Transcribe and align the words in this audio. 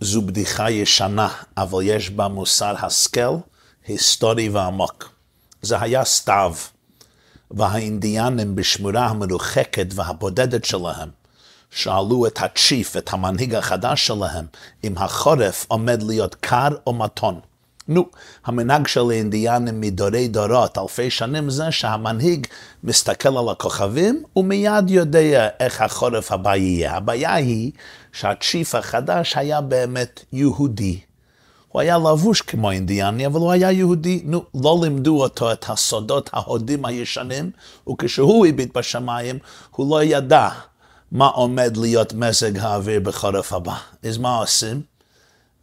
זו 0.00 0.22
בדיחה 0.22 0.70
ישנה, 0.70 1.28
אבל 1.56 1.78
יש 1.82 2.10
בה 2.10 2.28
מוסר 2.28 2.74
השכל, 2.86 3.36
היסטורי 3.86 4.48
ועמוק. 4.48 5.10
זה 5.62 5.80
היה 5.80 6.04
סתיו, 6.04 6.54
והאינדיאנים 7.50 8.54
בשמורה 8.56 9.06
המרוחקת 9.06 9.86
והבודדת 9.94 10.64
שלהם, 10.64 11.08
שאלו 11.70 12.26
את 12.26 12.38
הצ'יף, 12.42 12.96
את 12.96 13.12
המנהיג 13.12 13.54
החדש 13.54 14.06
שלהם, 14.06 14.46
אם 14.84 14.98
החורף 14.98 15.66
עומד 15.68 16.02
להיות 16.02 16.34
קר 16.34 16.68
או 16.86 16.94
מתון. 16.94 17.40
נו, 17.88 18.06
המנהג 18.44 18.86
של 18.86 19.10
האינדיאנים 19.10 19.80
מדורי 19.80 20.28
דורות, 20.28 20.78
אלפי 20.78 21.10
שנים, 21.10 21.50
זה 21.50 21.72
שהמנהיג 21.72 22.46
מסתכל 22.84 23.38
על 23.38 23.48
הכוכבים 23.48 24.22
ומיד 24.36 24.90
יודע 24.90 25.48
איך 25.60 25.80
החורף 25.80 26.32
הבא 26.32 26.56
יהיה. 26.56 26.96
הבעיה 26.96 27.34
היא 27.34 27.72
שהצ'יף 28.12 28.74
החדש 28.74 29.36
היה 29.36 29.60
באמת 29.60 30.24
יהודי. 30.32 31.00
הוא 31.68 31.80
היה 31.80 31.98
לבוש 31.98 32.42
כמו 32.42 32.70
אינדיאני, 32.70 33.26
אבל 33.26 33.40
הוא 33.40 33.52
היה 33.52 33.72
יהודי. 33.72 34.22
נו, 34.24 34.44
לא 34.54 34.78
לימדו 34.82 35.22
אותו 35.22 35.52
את 35.52 35.64
הסודות 35.68 36.30
ההודים 36.32 36.84
הישנים, 36.84 37.50
וכשהוא 37.88 38.46
הביט 38.46 38.76
בשמיים, 38.76 39.38
הוא 39.70 39.90
לא 39.90 40.04
ידע 40.04 40.48
מה 41.12 41.26
עומד 41.26 41.76
להיות 41.76 42.12
מזג 42.12 42.58
האוויר 42.58 43.00
בחורף 43.00 43.52
הבא. 43.52 43.76
אז 44.02 44.18
מה 44.18 44.36
עושים? 44.36 44.82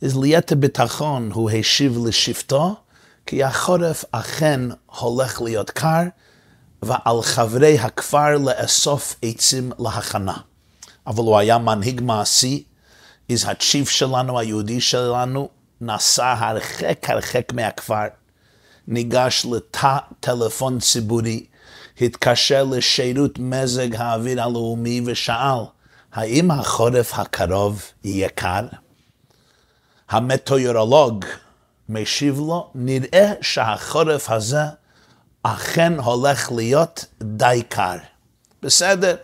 אז 0.01 0.17
ליתר 0.17 0.55
ביטחון 0.55 1.31
הוא 1.33 1.49
השיב 1.51 1.97
לשבטו, 2.07 2.75
כי 3.25 3.43
החורף 3.43 4.05
אכן 4.11 4.61
הולך 4.99 5.41
להיות 5.41 5.69
קר, 5.69 6.03
ועל 6.83 7.21
חברי 7.21 7.79
הכפר 7.79 8.37
לאסוף 8.37 9.15
עצים 9.21 9.71
להכנה. 9.79 10.37
אבל 11.07 11.23
הוא 11.23 11.37
היה 11.37 11.57
מנהיג 11.57 12.01
מעשי, 12.01 12.63
אז 13.31 13.45
הצ'יף 13.47 13.89
שלנו, 13.89 14.39
היהודי 14.39 14.81
שלנו, 14.81 15.49
נסע 15.81 16.33
הרחק 16.39 17.09
הרחק 17.09 17.53
מהכפר, 17.53 18.05
ניגש 18.87 19.45
לתא 19.51 19.97
טלפון 20.19 20.79
ציבורי, 20.79 21.45
התקשר 22.01 22.63
לשירות 22.63 23.39
מזג 23.39 23.95
האוויר 23.95 24.43
הלאומי 24.43 25.01
ושאל, 25.05 25.59
האם 26.13 26.51
החורף 26.51 27.19
הקרוב 27.19 27.83
יהיה 28.03 28.29
קר? 28.29 28.67
המטאורולוג 30.09 31.25
משיב 31.89 32.39
לו, 32.39 32.71
נראה 32.75 33.33
שהחורף 33.41 34.29
הזה 34.29 34.63
אכן 35.43 35.99
הולך 35.99 36.51
להיות 36.51 37.05
די 37.23 37.61
קר. 37.69 37.97
בסדר. 38.63 39.15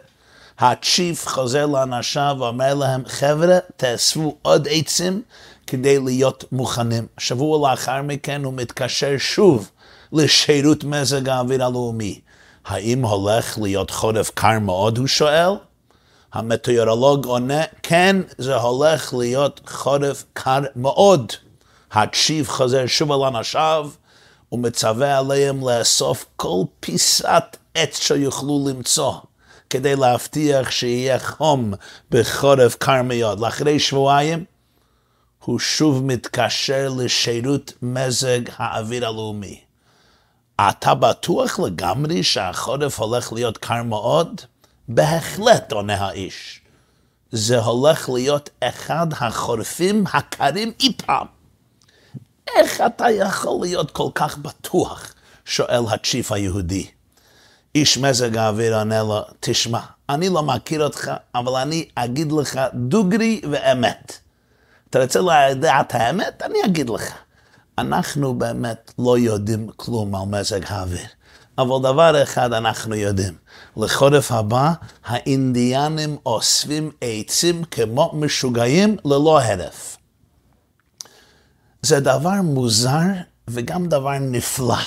הצ'יף 0.61 1.27
חוזר 1.27 1.65
לאנשיו 1.65 2.35
ואומר 2.39 2.73
להם, 2.73 3.03
חבר'ה, 3.07 3.57
תאספו 3.77 4.37
עוד 4.41 4.67
עצים 4.71 5.21
כדי 5.67 5.99
להיות 5.99 6.43
מוכנים. 6.51 7.07
שבוע 7.17 7.69
לאחר 7.69 8.01
מכן 8.01 8.43
הוא 8.43 8.53
מתקשר 8.53 9.17
שוב 9.17 9.71
לשירות 10.13 10.83
מזג 10.83 11.29
האוויר 11.29 11.65
הלאומי. 11.65 12.19
האם 12.65 13.05
הולך 13.05 13.57
להיות 13.61 13.91
חורף 13.91 14.31
קר 14.33 14.59
מאוד, 14.59 14.97
הוא 14.97 15.07
שואל? 15.07 15.51
המטאורולוג 16.33 17.25
עונה, 17.25 17.61
כן, 17.83 18.15
זה 18.37 18.55
הולך 18.55 19.13
להיות 19.13 19.61
חורף 19.67 20.23
קר 20.33 20.59
מאוד. 20.75 21.31
הצ'יף 21.91 22.49
חוזר 22.49 22.85
שוב 22.87 23.11
על 23.11 23.21
אנשיו 23.23 23.89
ומצווה 24.51 25.17
עליהם 25.17 25.67
לאסוף 25.67 26.25
כל 26.35 26.63
פיסת 26.79 27.57
עץ 27.75 27.99
שיוכלו 27.99 28.65
למצוא. 28.69 29.13
כדי 29.71 29.95
להבטיח 29.95 30.71
שיהיה 30.71 31.19
חום 31.19 31.73
בחורף 32.11 32.75
קר 32.75 33.01
מאוד. 33.03 33.39
לאחרי 33.39 33.79
שבועיים 33.79 34.45
הוא 35.43 35.59
שוב 35.59 36.03
מתקשר 36.03 36.89
לשירות 36.97 37.73
מזג 37.81 38.41
האוויר 38.55 39.07
הלאומי. 39.07 39.61
אתה 40.69 40.93
בטוח 40.93 41.59
לגמרי 41.59 42.23
שהחורף 42.23 42.99
הולך 42.99 43.33
להיות 43.33 43.57
קר 43.57 43.83
מאוד? 43.83 44.41
בהחלט, 44.87 45.71
עונה 45.71 45.95
האיש. 45.95 46.61
זה 47.31 47.59
הולך 47.59 48.09
להיות 48.09 48.49
אחד 48.63 49.07
החורפים 49.11 50.03
הקרים 50.13 50.71
אי 50.79 50.93
פעם. 50.97 51.27
איך 52.55 52.81
אתה 52.81 53.11
יכול 53.11 53.61
להיות 53.61 53.91
כל 53.91 54.09
כך 54.15 54.37
בטוח? 54.37 55.13
שואל 55.45 55.83
הצ'יף 55.89 56.31
היהודי. 56.31 56.87
איש 57.75 57.97
מזג 57.97 58.37
האוויר 58.37 58.77
עונה 58.77 59.03
לו, 59.03 59.21
תשמע, 59.39 59.79
אני 60.09 60.29
לא 60.29 60.43
מכיר 60.43 60.83
אותך, 60.83 61.11
אבל 61.35 61.61
אני 61.61 61.85
אגיד 61.95 62.31
לך 62.31 62.59
דוגרי 62.73 63.41
ואמת. 63.51 64.17
אתה 64.89 65.01
רוצה 65.01 65.19
לדעת 65.21 65.95
האמת? 65.95 66.41
אני 66.45 66.59
אגיד 66.65 66.89
לך. 66.89 67.13
אנחנו 67.77 68.33
באמת 68.33 68.93
לא 68.99 69.17
יודעים 69.17 69.69
כלום 69.75 70.15
על 70.15 70.21
מזג 70.27 70.59
האוויר. 70.67 71.05
אבל 71.57 71.89
דבר 71.89 72.23
אחד 72.23 72.53
אנחנו 72.53 72.95
יודעים, 72.95 73.33
לחורף 73.77 74.31
הבא 74.31 74.73
האינדיאנים 75.05 76.17
אוספים 76.25 76.91
עצים 77.01 77.63
כמו 77.63 78.11
משוגעים 78.13 78.97
ללא 79.05 79.41
הרף. 79.41 79.97
זה 81.81 81.99
דבר 81.99 82.41
מוזר 82.43 82.99
וגם 83.47 83.87
דבר 83.87 84.19
נפלא. 84.19 84.77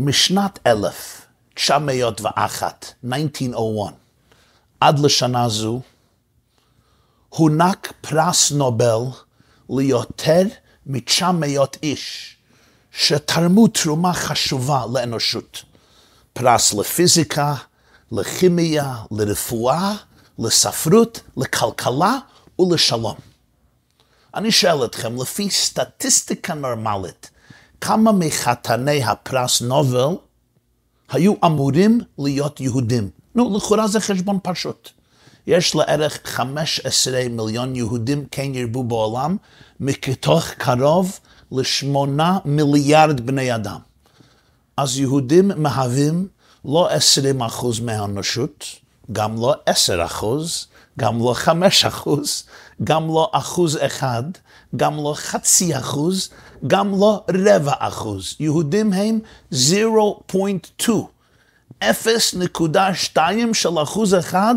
משנת 0.00 0.58
1901, 0.66 2.94
1901, 3.04 3.94
עד 4.80 4.98
לשנה 4.98 5.48
זו, 5.48 5.80
הונק 7.28 7.92
פרס 8.00 8.52
נובל 8.52 9.00
ליותר 9.70 10.42
מ-900 10.86 11.24
איש 11.82 12.36
שתרמו 12.92 13.68
תרומה 13.68 14.12
חשובה 14.12 14.84
לאנושות. 14.92 15.62
פרס 16.32 16.74
לפיזיקה, 16.74 17.54
לכימיה, 18.12 18.94
לרפואה, 19.10 19.94
לספרות, 20.38 21.20
לכלכלה 21.36 22.18
ולשלום. 22.58 23.16
אני 24.34 24.52
שואל 24.52 24.84
אתכם, 24.84 25.22
לפי 25.22 25.50
סטטיסטיקה 25.50 26.54
נורמלית, 26.54 27.30
כמה 27.80 28.12
מחתני 28.12 29.04
הפרס 29.04 29.62
נובל 29.62 30.16
היו 31.10 31.34
אמורים 31.44 32.00
להיות 32.18 32.60
יהודים? 32.60 33.10
נו, 33.34 33.56
לכאורה 33.56 33.88
זה 33.88 34.00
חשבון 34.00 34.38
פשוט. 34.42 34.90
יש 35.46 35.74
לערך 35.74 36.20
15 36.24 37.22
מיליון 37.30 37.76
יהודים 37.76 38.26
כן 38.30 38.54
ירבו 38.54 38.84
בעולם, 38.84 39.36
מכתוך 39.80 40.44
קרוב 40.48 41.18
לשמונה 41.52 42.38
מיליארד 42.44 43.26
בני 43.26 43.54
אדם. 43.54 43.78
אז 44.76 44.98
יהודים 44.98 45.50
מהווים 45.56 46.28
לא 46.64 46.88
20 46.90 47.42
אחוז 47.42 47.80
מהאנושות, 47.80 48.64
גם 49.12 49.40
לא 49.40 49.54
10 49.66 50.04
אחוז, 50.04 50.66
גם 50.98 51.18
לא 51.18 51.34
5 51.34 51.84
אחוז, 51.84 52.44
גם 52.84 53.08
לא 53.08 53.30
אחוז 53.32 53.78
אחד, 53.86 54.22
גם 54.76 54.96
לא 54.96 55.14
חצי 55.16 55.78
אחוז, 55.78 56.30
גם 56.66 57.00
לא 57.00 57.24
רבע 57.30 57.72
אחוז. 57.78 58.36
יהודים 58.40 58.92
הם 58.92 59.20
0.2, 59.52 60.90
0.2 61.84 63.18
של 63.52 63.82
אחוז 63.82 64.14
אחד 64.14 64.54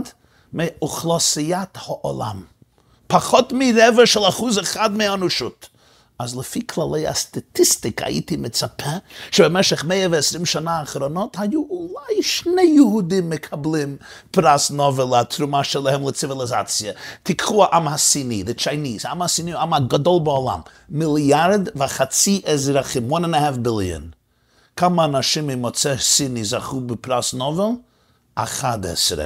מאוכלוסיית 0.54 1.70
העולם. 1.76 2.44
פחות 3.08 3.54
מרבע 3.56 4.06
של 4.06 4.20
אחוז 4.20 4.60
אחד 4.60 4.92
מהאנושות. 4.92 5.70
אז 6.22 6.38
לפי 6.38 6.68
כללי 6.68 7.08
הסטטיסטיקה 7.08 8.06
הייתי 8.06 8.38
מצפה 8.38 8.90
שבמשך 9.32 9.86
120 9.86 10.46
שנה 10.46 10.80
האחרונות 10.80 11.38
היו 11.40 11.64
אולי 11.70 12.24
שני 12.24 12.62
יהודים 12.76 13.30
מקבלים 13.30 13.98
פרס 14.32 14.72
נובל 14.72 15.20
לתרומה 15.20 15.64
שלהם 15.64 16.08
לציוויליזציה. 16.08 16.94
תיקחו 17.24 17.64
העם 17.64 17.88
הסיני, 17.88 18.44
the 18.48 18.60
Chinese, 18.60 19.08
העם 19.08 19.22
הסיני 19.22 19.52
הוא 19.52 19.60
העם 19.60 19.74
הגדול 19.74 20.20
בעולם, 20.24 20.60
מיליארד 20.90 21.70
וחצי 21.76 22.42
אזרחים, 22.46 23.12
one 23.12 23.24
and 23.24 23.36
a 23.36 23.38
half 23.38 23.68
billion. 23.68 24.16
כמה 24.76 25.06
אנשים 25.06 25.48
ממוצא 25.48 25.98
סיני 25.98 26.44
זכו 26.44 26.82
בפרס 26.82 27.34
נובל? 27.34 27.64
11. 28.36 29.26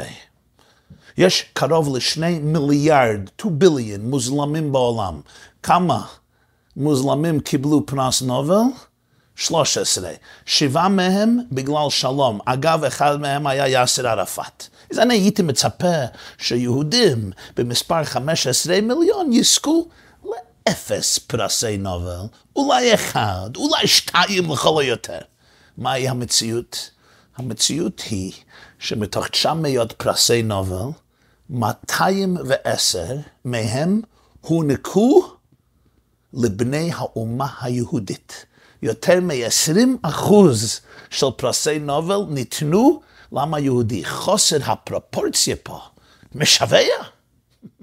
יש 1.17 1.45
קרוב 1.53 1.95
לשני 1.95 2.39
מיליארד, 2.39 3.19
2 3.39 3.59
ביליון, 3.59 4.01
מוזלמים 4.01 4.71
בעולם. 4.71 5.21
כמה 5.63 6.05
מוזלמים 6.77 7.39
קיבלו 7.39 7.85
פרס 7.85 8.21
נובל? 8.21 8.61
13. 9.35 10.11
שבעה 10.45 10.89
מהם 10.89 11.39
בגלל 11.51 11.89
שלום. 11.89 12.39
אגב, 12.45 12.83
אחד 12.83 13.21
מהם 13.21 13.47
היה 13.47 13.67
יאסר 13.67 14.07
ערפאת. 14.07 14.67
אז 14.91 14.99
אני 14.99 15.13
הייתי 15.13 15.41
מצפה 15.41 15.95
שיהודים 16.37 17.31
במספר 17.57 18.03
15 18.03 18.81
מיליון 18.81 19.33
יזכו 19.33 19.87
לאפס 20.25 21.17
פרסי 21.17 21.77
נובל, 21.77 22.21
אולי 22.55 22.93
אחד, 22.93 23.49
אולי 23.55 23.87
שתיים 23.87 24.51
לכל 24.51 24.81
היותר. 24.81 25.19
מהי 25.77 26.09
המציאות? 26.09 26.89
המציאות 27.37 28.01
היא 28.09 28.33
שמתוך 28.79 29.27
900 29.27 29.91
פרסי 29.91 30.43
נובל, 30.43 30.89
210 31.49 33.05
מהם 33.45 34.01
הוענקו 34.41 35.34
לבני 36.35 36.91
האומה 36.93 37.47
היהודית. 37.61 38.45
יותר 38.81 39.19
מ-20 39.21 39.77
אחוז 40.01 40.81
של 41.09 41.25
פרסי 41.37 41.79
נובל 41.79 42.19
ניתנו 42.29 43.01
לעם 43.31 43.53
היהודי. 43.53 44.05
חוסר 44.05 44.57
הפרופורציה 44.65 45.55
פה 45.63 45.79
משווע. 46.35 46.79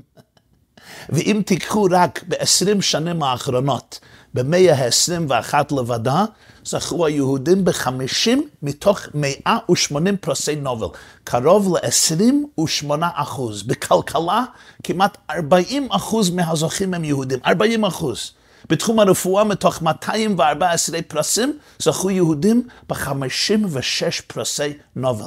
ואם 1.12 1.42
תיקחו 1.46 1.86
רק 1.90 2.24
ב-20 2.28 2.82
שנים 2.82 3.22
האחרונות, 3.22 4.00
במאה 4.34 4.74
ה-21 4.74 5.54
לבדה, 5.74 6.24
זכו 6.64 7.06
היהודים 7.06 7.64
ב-50 7.64 8.38
מתוך 8.62 9.00
180 9.14 10.16
פרסי 10.16 10.56
נובל, 10.56 10.86
קרוב 11.24 11.76
ל-28 11.76 12.86
אחוז. 13.00 13.62
בכלכלה, 13.62 14.44
כמעט 14.82 15.18
40 15.30 15.88
אחוז 15.90 16.30
מהזוכים 16.30 16.94
הם 16.94 17.04
יהודים, 17.04 17.38
40 17.46 17.84
אחוז. 17.84 18.32
בתחום 18.68 19.00
הרפואה, 19.00 19.44
מתוך 19.44 19.82
214 19.82 21.02
פרסים, 21.02 21.58
זכו 21.78 22.10
יהודים 22.10 22.68
ב-56 22.88 24.22
פרסי 24.26 24.72
נובל. 24.96 25.26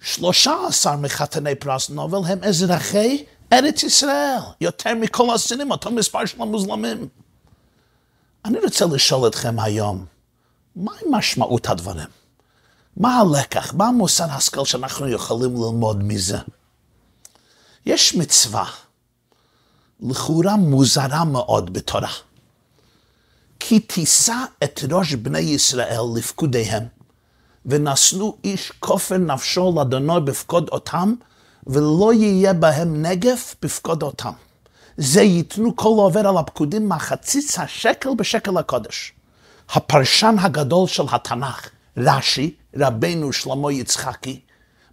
13 0.00 0.96
מחתני 0.96 1.54
פרס 1.54 1.90
נובל 1.90 2.32
הם 2.32 2.44
אזרחי 2.44 3.24
ארץ 3.52 3.82
ישראל, 3.82 4.38
יותר 4.60 4.94
מכל 4.94 5.34
הסינים, 5.34 5.70
אותו 5.70 5.90
מספר 5.90 6.26
של 6.26 6.42
המוזלמים. 6.42 7.08
אני 8.44 8.58
רוצה 8.58 8.86
לשאול 8.86 9.28
אתכם 9.28 9.60
היום, 9.60 10.04
מהי 10.76 11.02
משמעות 11.10 11.68
הדברים? 11.68 12.06
מה 12.96 13.18
הלקח? 13.20 13.74
מה 13.74 13.86
המוסר 13.86 14.24
השכל 14.30 14.64
שאנחנו 14.64 15.08
יכולים 15.08 15.50
ללמוד 15.50 16.04
מזה? 16.04 16.38
יש 17.86 18.14
מצווה, 18.14 18.64
לכאורה 20.02 20.56
מוזרה 20.56 21.24
מאוד 21.24 21.72
בתורה. 21.72 22.10
כי 23.60 23.80
תישא 23.80 24.44
את 24.64 24.80
ראש 24.90 25.14
בני 25.14 25.38
ישראל 25.38 26.00
לפקודיהם, 26.16 26.82
ונשאו 27.66 28.36
איש 28.44 28.72
כופר 28.80 29.16
נפשו 29.16 29.72
לאדונו 29.76 30.24
בפקוד 30.24 30.68
אותם, 30.68 31.14
ולא 31.66 32.12
יהיה 32.14 32.52
בהם 32.52 33.02
נגף 33.02 33.54
בפקוד 33.62 34.02
אותם. 34.02 34.32
זה 34.96 35.22
ייתנו 35.22 35.76
כל 35.76 35.88
עובר 35.88 36.28
על 36.28 36.36
הפקודים 36.36 36.88
מחציץ 36.88 37.58
השקל 37.58 38.10
בשקל 38.18 38.58
הקודש. 38.58 39.12
הפרשן 39.70 40.36
הגדול 40.38 40.88
של 40.88 41.02
התנ"ך, 41.12 41.68
רש"י, 41.96 42.54
רבנו 42.76 43.32
שלמה 43.32 43.72
יצחקי, 43.72 44.40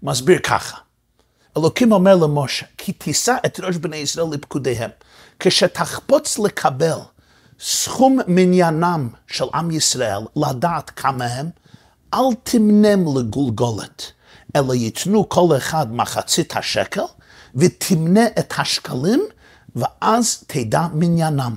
מסביר 0.04 0.40
ככה. 0.40 0.78
אלוקים 1.58 1.92
אומר 1.92 2.16
למשה, 2.16 2.66
כי 2.78 2.92
תישא 2.92 3.36
את 3.46 3.60
ראש 3.60 3.76
בני 3.76 3.98
ישראל 3.98 4.26
לפקודיהם, 4.32 4.90
כשתחפוץ 5.40 6.40
לקבל 6.40 6.98
סכום 7.60 8.20
מניינם 8.28 9.10
של 9.28 9.46
עם 9.54 9.72
ישראל, 9.72 10.22
לדעת 10.36 10.90
כמה 10.90 11.26
הם, 11.26 11.50
אל 12.14 12.36
תמנם 12.44 13.18
לגולגולת, 13.18 14.12
אלא 14.56 14.74
ייתנו 14.74 15.30
כל 15.30 15.58
אחד 15.58 15.96
מחצית 15.96 16.58
השקל, 16.58 17.04
ותמנה 17.56 18.26
את 18.40 18.54
השקלים, 18.58 19.24
ואז 19.76 20.44
תדע 20.48 20.88
מניינם. 20.94 21.56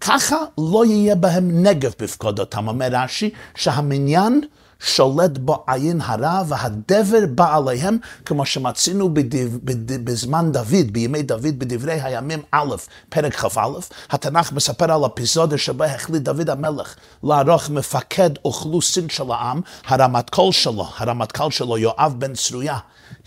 ככה 0.00 0.36
לא 0.58 0.84
יהיה 0.84 1.14
בהם 1.14 1.62
נגב 1.62 1.92
בפקודותם, 1.98 2.68
אומר 2.68 2.88
רש"י, 2.92 3.30
שהמניין 3.54 4.40
שולט 4.84 5.38
בו 5.38 5.64
עין 5.66 6.00
הרע 6.00 6.42
והדבר 6.48 7.26
בא 7.34 7.56
עליהם, 7.56 7.98
כמו 8.24 8.46
שמצינו 8.46 9.14
בדב, 9.14 9.56
בד, 9.62 10.04
בזמן 10.04 10.52
דוד, 10.52 10.92
בימי 10.92 11.22
דוד, 11.22 11.58
בדברי 11.58 12.00
הימים 12.00 12.42
א', 12.50 12.74
פרק 13.08 13.34
כ"א, 13.34 13.68
התנ"ך 14.10 14.52
מספר 14.52 14.92
על 14.92 15.06
אפיזודה 15.06 15.58
שבה 15.58 15.94
החליט 15.94 16.22
דוד 16.22 16.50
המלך 16.50 16.94
לערוך 17.22 17.70
מפקד 17.70 18.30
אוכלוסין 18.44 19.08
של 19.08 19.30
העם, 19.30 19.60
הרמטכ"ל 19.86 20.52
שלו, 20.52 20.86
הרמטכ"ל 20.96 21.50
שלו, 21.50 21.78
יואב 21.78 22.14
בן 22.18 22.34
צרויה, 22.34 22.78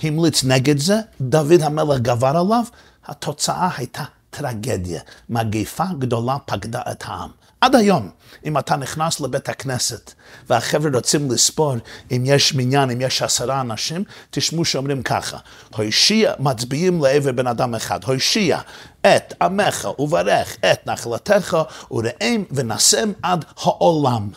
המליץ 0.03 0.43
נגד 0.43 0.77
זה, 0.77 0.99
דוד 1.21 1.61
המלך 1.61 1.99
גבר 1.99 2.27
עליו, 2.37 2.63
התוצאה 3.05 3.69
הייתה 3.77 4.03
טרגדיה, 4.29 5.01
מגיפה 5.29 5.83
גדולה 5.99 6.37
פקדה 6.45 6.81
את 6.91 7.03
העם. 7.07 7.44
עד 7.65 7.75
היום, 7.75 8.09
אם 8.45 8.57
אתה 8.57 8.75
נכנס 8.75 9.19
לבית 9.19 9.49
הכנסת 9.49 10.13
והחבר'ה 10.49 10.91
רוצים 10.93 11.31
לספור 11.31 11.73
אם 12.11 12.23
יש 12.25 12.55
מניין, 12.55 12.89
אם 12.89 13.01
יש 13.01 13.21
עשרה 13.21 13.61
אנשים, 13.61 14.03
תשמעו 14.29 14.65
שאומרים 14.65 15.03
ככה, 15.03 15.37
הושיע, 15.75 16.33
מצביעים 16.39 17.03
לעבר 17.03 17.31
בן 17.31 17.47
אדם 17.47 17.75
אחד, 17.75 18.03
הושיע 18.03 18.59
את 19.01 19.33
עמך 19.41 19.87
וברך 19.99 20.57
את 20.71 20.87
נחלתך 20.87 21.57
וראם 21.91 22.43
ונשם 22.51 23.11
עד 23.21 23.45
העולם. 23.57 24.29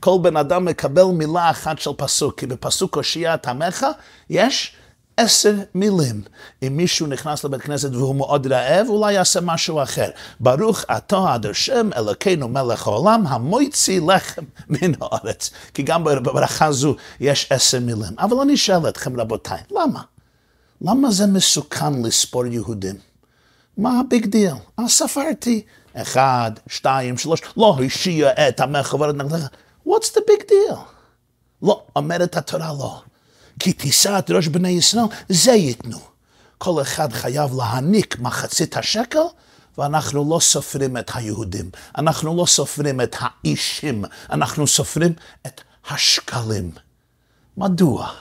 כל 0.00 0.18
בן 0.22 0.36
אדם 0.36 0.64
מקבל 0.64 1.04
מילה 1.04 1.50
אחת 1.50 1.78
של 1.78 1.90
פסוק, 1.96 2.40
כי 2.40 2.46
בפסוק 2.46 2.96
הושיע 2.96 3.34
את 3.34 3.46
עמך 3.46 3.86
יש 4.30 4.76
עשר 5.18 5.54
מילים. 5.74 6.22
אם 6.62 6.76
מישהו 6.76 7.06
נכנס 7.06 7.44
לבית 7.44 7.60
כנסת 7.60 7.90
והוא 7.92 8.14
מאוד 8.14 8.46
רעב, 8.46 8.88
אולי 8.88 9.12
יעשה 9.12 9.40
משהו 9.40 9.82
אחר. 9.82 10.10
ברוך 10.40 10.84
אתה 10.96 11.46
השם 11.46 11.90
אלוקינו 11.96 12.48
מלך 12.48 12.86
העולם, 12.86 13.26
המוציא 13.26 14.00
לחם 14.00 14.42
מן 14.72 14.92
הארץ. 15.00 15.50
כי 15.74 15.82
גם 15.82 16.04
בברכה 16.04 16.72
זו 16.72 16.96
יש 17.20 17.52
עשר 17.52 17.80
מילים. 17.80 18.12
אבל 18.18 18.36
אני 18.42 18.56
שואל 18.56 18.88
אתכם, 18.88 19.20
רבותיי, 19.20 19.60
למה? 19.70 20.02
למה 20.80 21.10
זה 21.10 21.26
מסוכן 21.26 22.02
לספור 22.02 22.46
יהודים? 22.46 22.96
מה 23.76 24.00
ה 24.00 24.06
big 24.06 24.26
deal? 24.26 24.54
אז 24.76 24.90
ספרתי 24.90 25.62
אחד, 25.94 26.50
שתיים, 26.66 27.18
שלוש, 27.18 27.40
לא 27.56 27.78
הושיעה 27.86 28.48
את 28.48 28.60
עמך 28.60 28.94
וברך 28.94 29.10
את 29.10 29.16
נחלתך. 29.16 29.46
What's 29.86 30.10
the 30.14 30.20
big 30.30 30.42
deal? 30.50 30.76
לא, 31.62 31.82
אומרת 31.96 32.36
התורה 32.36 32.72
לא. 32.78 33.00
כי 33.58 33.72
תישא 33.72 34.18
את 34.18 34.30
ראש 34.30 34.48
בני 34.48 34.68
ישראל, 34.68 35.04
זה 35.28 35.52
ייתנו. 35.52 36.00
כל 36.58 36.82
אחד 36.82 37.12
חייב 37.12 37.54
להעניק 37.56 38.18
מחצית 38.18 38.76
השקל, 38.76 39.18
ואנחנו 39.78 40.30
לא 40.30 40.40
סופרים 40.40 40.96
את 40.96 41.10
היהודים, 41.14 41.70
אנחנו 41.98 42.36
לא 42.36 42.46
סופרים 42.46 43.00
את 43.00 43.16
האישים, 43.18 44.04
אנחנו 44.30 44.66
סופרים 44.66 45.12
את 45.46 45.60
השקלים. 45.90 46.70
מדוע? 47.56 48.12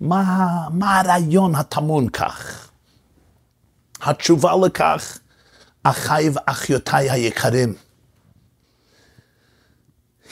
מה, 0.00 0.68
מה 0.70 1.00
הרעיון 1.00 1.54
הטמון 1.54 2.08
כך? 2.08 2.68
התשובה 4.00 4.52
לכך, 4.66 5.18
אחיי 5.82 6.30
ואחיותיי 6.32 7.10
היקרים, 7.10 7.74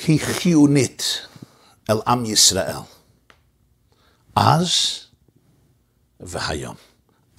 היא 0.07 0.21
חיונית 0.21 1.03
אל 1.91 1.97
עם 2.07 2.25
ישראל. 2.25 2.94
אז 4.37 5.01
והיום. 6.21 6.75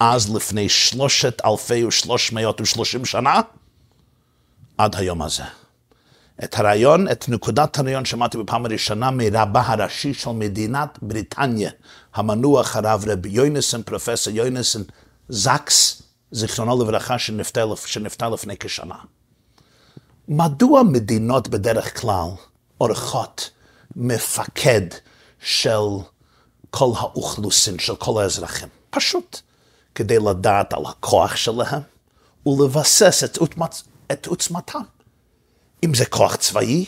אז 0.00 0.34
לפני 0.34 0.68
שלושת 0.68 1.42
אלפי 1.44 1.84
ושלוש 1.84 2.32
מאות 2.32 2.60
ושלושים 2.60 3.04
שנה, 3.04 3.40
עד 4.78 4.96
היום 4.96 5.22
הזה. 5.22 5.42
את 6.44 6.58
הרעיון, 6.58 7.08
את 7.08 7.28
נקודת 7.28 7.78
הרעיון 7.78 8.04
שמעתי 8.04 8.38
בפעם 8.38 8.66
הראשונה 8.66 9.10
מרבה 9.10 9.62
הראשי 9.66 10.14
של 10.14 10.30
מדינת 10.30 10.98
בריטניה, 11.02 11.70
המנוח 12.14 12.76
הרב 12.76 13.04
רבי 13.08 13.28
יוינסון, 13.28 13.82
פרופסור 13.82 14.32
יוינסון 14.32 14.82
זקס, 15.28 16.02
זיכרונו 16.30 16.82
לברכה, 16.82 17.18
שנפטר, 17.18 17.74
שנפטר 17.74 18.28
לפני 18.28 18.56
כשנה. 18.56 18.96
מדוע 20.28 20.82
מדינות 20.82 21.48
בדרך 21.48 22.00
כלל 22.00 22.28
עורכות 22.78 23.50
מפקד 23.96 24.86
של 25.40 25.80
כל 26.78 26.92
האוכלוסין 26.96 27.78
של 27.78 27.96
כל 27.96 28.22
האזרחים. 28.22 28.68
פשוט 28.90 29.40
כדי 29.94 30.18
לדעת 30.18 30.72
על 30.72 30.82
הכוח 30.86 31.36
שלהם 31.36 31.82
ולבסס 32.46 33.24
את, 33.24 33.36
עוצמת, 33.36 33.82
את 34.12 34.26
עוצמתם. 34.26 34.80
אם 35.84 35.94
זה 35.94 36.06
כוח 36.06 36.36
צבאי, 36.36 36.84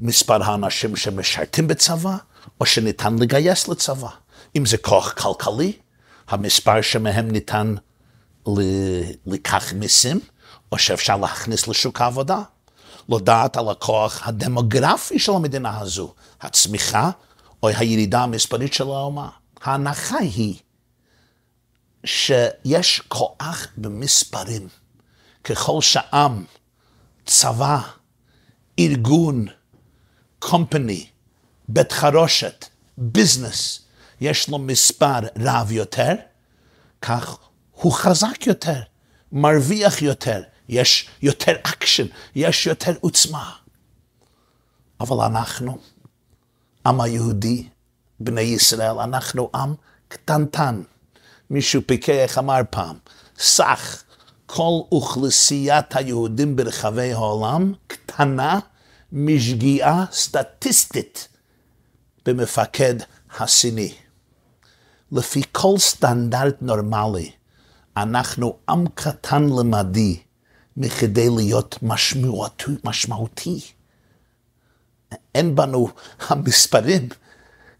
מספר 0.00 0.42
האנשים 0.42 0.96
שמשרתים 0.96 1.68
בצבא, 1.68 2.16
או 2.60 2.66
שניתן 2.66 3.18
לגייס 3.18 3.68
לצבא. 3.68 4.08
אם 4.56 4.66
זה 4.66 4.76
כוח 4.76 5.12
כלכלי, 5.12 5.72
המספר 6.28 6.80
שמהם 6.82 7.30
ניתן 7.30 7.74
לקח 9.26 9.72
מיסים, 9.72 10.20
או 10.72 10.78
שאפשר 10.78 11.16
להכניס 11.16 11.68
לשוק 11.68 12.00
העבודה. 12.00 12.42
לדעת 13.08 13.56
על 13.56 13.68
הכוח 13.68 14.28
הדמוגרפי 14.28 15.18
של 15.18 15.32
המדינה 15.32 15.78
הזו, 15.78 16.14
הצמיחה 16.40 17.10
או 17.62 17.68
הירידה 17.68 18.22
המספרית 18.22 18.72
של 18.74 18.84
האומה. 18.84 19.28
ההנחה 19.60 20.18
היא 20.18 20.58
שיש 22.04 23.00
כוח 23.08 23.66
במספרים. 23.76 24.68
ככל 25.44 25.80
שעם, 25.80 26.44
צבא, 27.26 27.80
ארגון, 28.78 29.46
company, 30.38 31.06
בית 31.68 31.92
חרושת, 31.92 32.66
business, 32.98 33.80
יש 34.20 34.48
לו 34.48 34.58
מספר 34.58 35.18
רב 35.38 35.72
יותר, 35.72 36.14
כך 37.02 37.38
הוא 37.72 37.92
חזק 37.92 38.46
יותר 38.46 38.82
מרוויח 39.32 40.02
יותר, 40.02 40.42
יש 40.68 41.08
יותר 41.22 41.52
אקשן, 41.62 42.06
יש 42.34 42.66
יותר 42.66 42.92
עוצמה. 43.00 43.52
אבל 45.00 45.24
אנחנו, 45.24 45.78
עם 46.86 47.00
היהודי, 47.00 47.68
בני 48.20 48.40
ישראל, 48.40 48.98
אנחנו 48.98 49.50
עם 49.54 49.74
קטנטן. 50.08 50.82
מישהו 51.50 51.82
פיקח 51.86 52.38
אמר 52.38 52.60
פעם, 52.70 52.96
סך 53.38 54.02
כל 54.46 54.80
אוכלוסיית 54.92 55.96
היהודים 55.96 56.56
ברחבי 56.56 57.12
העולם 57.12 57.72
קטנה 57.86 58.58
משגיאה 59.12 60.04
סטטיסטית 60.12 61.28
במפקד 62.26 62.94
הסיני. 63.38 63.94
לפי 65.12 65.42
כל 65.52 65.78
סטנדרט 65.78 66.56
נורמלי, 66.60 67.30
אנחנו 67.96 68.56
עם 68.68 68.84
קטן 68.94 69.42
למדי 69.58 70.20
מכדי 70.76 71.28
להיות 71.36 71.78
משמעותי. 71.82 72.72
משמעותי. 72.84 73.60
אין 75.34 75.54
בנו 75.54 75.88
המספרים 76.28 77.08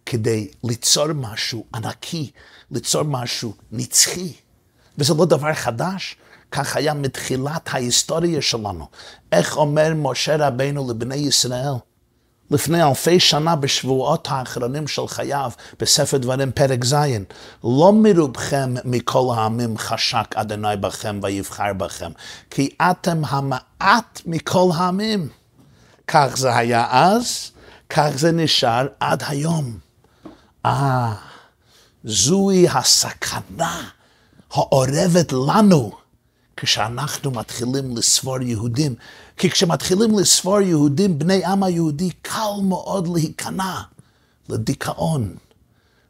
כדי 0.06 0.49
ליצור 0.64 1.12
משהו 1.12 1.64
ענקי, 1.75 2.30
ליצור 2.70 3.02
משהו 3.02 3.54
נצחי. 3.73 4.32
וזה 4.99 5.14
לא 5.14 5.25
דבר 5.25 5.54
חדש, 5.54 6.16
כך 6.50 6.76
היה 6.76 6.94
מתחילת 6.94 7.68
ההיסטוריה 7.73 8.42
שלנו. 8.42 8.87
איך 9.32 9.56
אומר 9.56 9.92
משה 9.94 10.37
רבנו 10.37 10.90
לבני 10.90 11.16
ישראל? 11.16 11.73
לפני 12.50 12.82
אלפי 12.82 13.20
שנה 13.20 13.56
בשבועות 13.56 14.28
האחרונים 14.30 14.88
של 14.88 15.08
חייו, 15.08 15.50
בספר 15.80 16.16
דברים 16.16 16.52
פרק 16.52 16.85
ז', 16.85 16.94
לא 17.64 17.92
מרובכם 17.92 18.75
מכל 18.85 19.35
העמים 19.37 19.78
חשק 19.78 20.26
אדוני 20.35 20.76
בכם 20.80 21.20
ויבחר 21.23 21.73
בכם, 21.73 22.11
כי 22.50 22.68
אתם 22.90 23.23
המעט 23.25 24.20
מכל 24.26 24.70
העמים. 24.75 25.28
כך 26.09 26.37
זה 26.37 26.57
היה 26.57 26.87
אז, 26.91 27.50
כך 27.91 28.09
זה 28.15 28.33
נשאר 28.33 28.87
עד 29.00 29.23
היום. 29.27 29.79
אה, 30.67 31.15
זוהי 32.05 32.69
הסכנה 32.69 33.88
האורבת 34.50 35.33
לנו 35.33 35.93
כשאנחנו 36.57 37.31
מתחילים 37.31 37.97
לספור 37.97 38.43
יהודים. 38.43 38.95
כי 39.37 39.50
כשמתחילים 39.50 40.19
לספור 40.19 40.61
יהודים, 40.61 41.19
בני 41.19 41.45
עם 41.45 41.62
היהודי, 41.62 42.11
קל 42.23 42.53
מאוד 42.62 43.09
להיכנע 43.09 43.81
לדיכאון, 44.49 45.35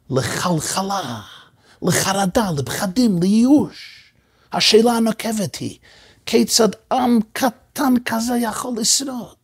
לחלחלה, 0.09 1.21
לחרדה, 1.81 2.51
לפחדים, 2.57 3.21
לייאוש. 3.21 4.11
השאלה 4.53 4.91
הנוקבת 4.91 5.55
היא, 5.55 5.77
כיצד 6.25 6.69
עם 6.93 7.19
קטן 7.33 7.93
כזה 8.05 8.37
יכול 8.37 8.73
לשרוד? 8.77 9.38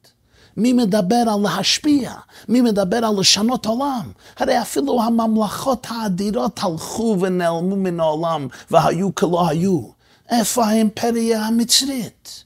מי 0.58 0.74
מדבר 0.74 1.24
על 1.34 1.40
להשפיע? 1.44 2.14
מי 2.50 2.62
מדבר 2.62 3.06
על 3.06 3.20
לשנות 3.20 3.66
עולם? 3.66 4.12
הרי 4.38 4.62
אפילו 4.62 5.02
הממלכות 5.02 5.88
האדירות 5.90 6.60
הלכו 6.64 7.18
ונעלמו 7.22 7.76
מן 7.76 8.00
העולם 8.00 8.48
והיו 8.72 9.16
כלא 9.16 9.50
היו. 9.50 9.82
איפה 10.30 10.66
האימפריה 10.66 11.46
המצרית? 11.46 12.44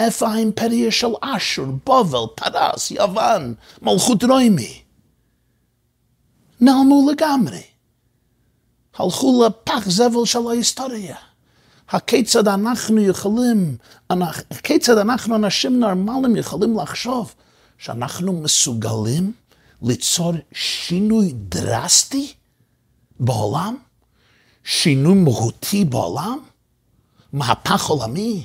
איפה 0.00 0.28
האימפריה 0.28 0.90
של 0.90 1.10
אשור, 1.20 1.66
בובל, 1.86 2.34
פרס, 2.34 2.90
יוון, 2.90 3.54
מלכות 3.82 4.24
רוימי? 4.24 4.82
נעלמו 6.60 7.10
לגמרי. 7.10 7.62
הלכו 8.98 9.44
לפח 9.46 9.88
זבל 9.88 10.24
של 10.24 10.48
ההיסטוריה. 10.48 11.16
הכיצד 11.90 12.48
אנחנו 12.48 13.00
יכולים, 13.00 13.76
הכיצד 14.50 14.98
אנחנו 14.98 15.36
אנשים 15.36 15.80
נורמליים 15.80 16.36
יכולים 16.36 16.78
לחשוב 16.78 17.34
שאנחנו 17.78 18.32
מסוגלים 18.32 19.32
ליצור 19.82 20.32
שינוי 20.52 21.32
דרסטי 21.34 22.32
בעולם? 23.20 23.76
שינוי 24.64 25.14
מהותי 25.14 25.84
בעולם? 25.84 26.38
מהפך 27.32 27.86
עולמי? 27.86 28.44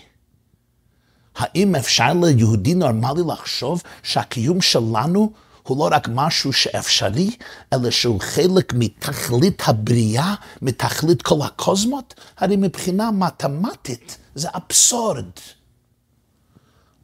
האם 1.36 1.76
אפשר 1.76 2.14
ליהודי 2.14 2.74
נורמלי 2.74 3.22
לחשוב 3.28 3.82
שהקיום 4.04 4.62
שלנו 4.62 5.34
הוא 5.64 5.78
לא 5.78 5.96
רק 5.96 6.08
משהו 6.12 6.54
שאפשרי, 6.54 7.32
אלא 7.74 7.92
שהוא 7.92 8.22
חלק 8.22 8.74
מתכלית 8.74 9.62
הבריאה, 9.66 10.36
מתכלית 10.62 11.22
כל 11.22 11.42
הקוסמות? 11.46 12.14
הרי 12.38 12.56
מבחינה 12.56 13.12
מתמטית 13.12 14.18
זה 14.36 14.48
אבסורד. 14.54 15.30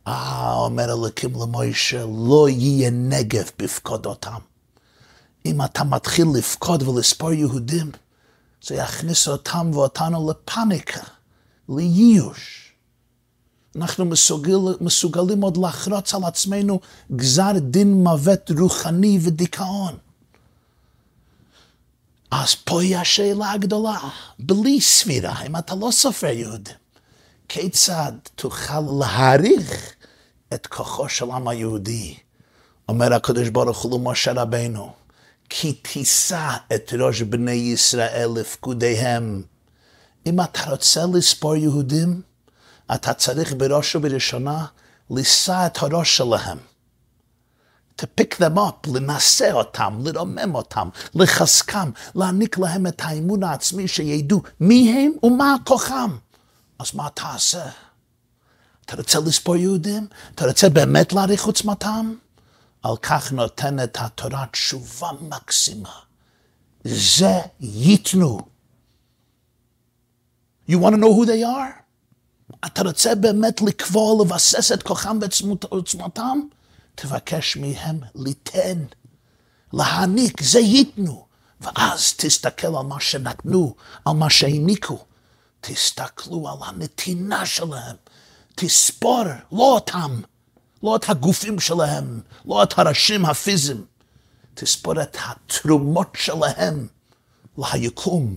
אה, 0.10 0.54
אומר 0.54 0.86
אלוקים 0.86 1.34
למוישה, 1.42 2.06
לא 2.28 2.50
יהיה 2.50 2.90
נגב 2.90 3.50
בפקודותם. 3.60 4.40
אם 5.46 5.62
אתה 5.66 5.84
מתחיל 5.84 6.28
לפקוד 6.38 6.84
ולספור 6.84 7.32
יהודים, 7.32 7.92
זה 8.64 8.76
יכניס 8.76 9.28
אותם 9.28 9.72
ואותנו 9.74 10.30
לפאניקה, 10.32 11.02
לייאוש. 11.70 12.74
אנחנו 13.76 14.06
מסוגל, 14.06 14.58
מסוגלים 14.82 15.42
עוד 15.42 15.58
לחרוץ 15.58 16.14
על 16.14 16.24
עצמנו 16.24 16.80
גזר 17.16 17.52
דין 17.60 18.04
מוות 18.04 18.52
רוחני 18.60 19.20
ודיכאון. 19.22 19.98
אז 22.32 22.56
פה 22.56 22.82
היא 22.82 22.98
השאלה 22.98 23.52
הגדולה, 23.52 24.00
בלי 24.40 24.82
סבירה, 24.82 25.42
אם 25.46 25.58
אתה 25.58 25.76
לא 25.76 25.90
סופר 25.92 26.28
יהודים, 26.28 26.76
כיצד 27.50 28.12
תוכל 28.36 28.84
להעריך 29.00 29.99
את 30.54 30.68
כוחו 30.68 31.10
של 31.10 31.32
העם 31.32 31.48
היהודי. 31.48 32.18
אומר 32.90 33.14
הקדוש 33.14 33.50
ברוך 33.50 33.78
הוא 33.78 34.00
למשה 34.00 34.32
רבנו, 34.34 34.94
כי 35.50 35.74
תישא 35.74 36.50
את 36.76 36.94
ראש 37.00 37.22
בני 37.22 37.52
ישראל 37.52 38.30
לפקודיהם. 38.36 39.44
אם 40.26 40.42
אתה 40.42 40.72
רוצה 40.72 41.02
לספור 41.14 41.56
יהודים, 41.56 42.22
אתה 42.96 43.14
צריך 43.14 43.54
בראש 43.58 43.96
ובראשונה 43.96 44.66
לישא 45.10 45.66
את 45.66 45.78
הראש 45.78 46.18
שלהם. 46.18 46.58
to 48.02 48.06
pick 48.06 48.36
them 48.40 48.58
up, 48.58 48.90
לנשא 48.94 49.52
אותם, 49.52 50.00
לרומם 50.04 50.56
אותם, 50.56 50.90
לחזקם, 51.16 51.92
להעניק 52.16 52.58
להם 52.58 52.88
את 52.88 53.02
האמון 53.04 53.44
העצמי 53.44 53.88
שידעו 53.88 54.42
מי 54.60 54.92
הם 54.94 55.12
ומה 55.24 55.56
כוחם. 55.64 56.18
אז 56.80 56.96
מה 56.96 57.10
תעשה? 57.14 57.66
אתה 58.90 58.98
רוצה 58.98 59.20
לספור 59.20 59.56
יהודים? 59.56 60.08
אתה 60.36 60.46
רוצה 60.46 60.70
באמת 60.70 61.14
להעריך 61.14 61.46
עוצמתם? 61.46 62.14
על 62.84 62.98
כך 62.98 63.32
נותנת 63.32 63.98
התורה 64.00 64.46
תשובה 64.52 65.10
מקסימה. 65.22 65.94
זה 66.84 67.40
ייתנו. 67.60 68.40
You 70.70 70.74
want 70.74 70.94
to 70.94 70.98
know 70.98 71.14
who 71.14 71.26
they 71.26 71.44
are? 71.44 71.82
אתה 72.66 72.82
רוצה 72.82 73.16
באמת 73.16 73.62
לקבוע, 73.62 74.24
לבסס 74.24 74.72
את 74.72 74.84
כוחם 74.84 75.20
ועוצמתם? 75.72 76.40
תבקש 76.96 77.58
מהם 77.58 78.00
ליתן, 78.16 78.84
להעניק, 79.74 80.42
זה 80.42 80.60
ייתנו. 80.60 81.26
ואז 81.62 82.14
תסתכל 82.18 82.68
על 82.68 82.86
מה 82.86 83.00
שנתנו, 83.00 83.76
על 84.06 84.14
מה 84.14 84.30
שהעניקו. 84.30 85.06
תסתכלו 85.62 86.50
על 86.50 86.58
הנתינה 86.62 87.46
שלהם, 87.46 87.96
תספור, 88.62 89.24
לא 89.52 89.74
אותם, 89.74 90.22
לא 90.84 90.96
את 90.96 91.10
הגופים 91.10 91.60
שלהם, 91.60 92.20
לא 92.46 92.64
את 92.64 92.80
הראשים 92.80 93.26
הפיזיים, 93.26 93.86
תספור 94.54 95.02
את 95.02 95.18
התרומות 95.26 96.08
שלהם 96.18 96.88
ליקום, 97.58 98.36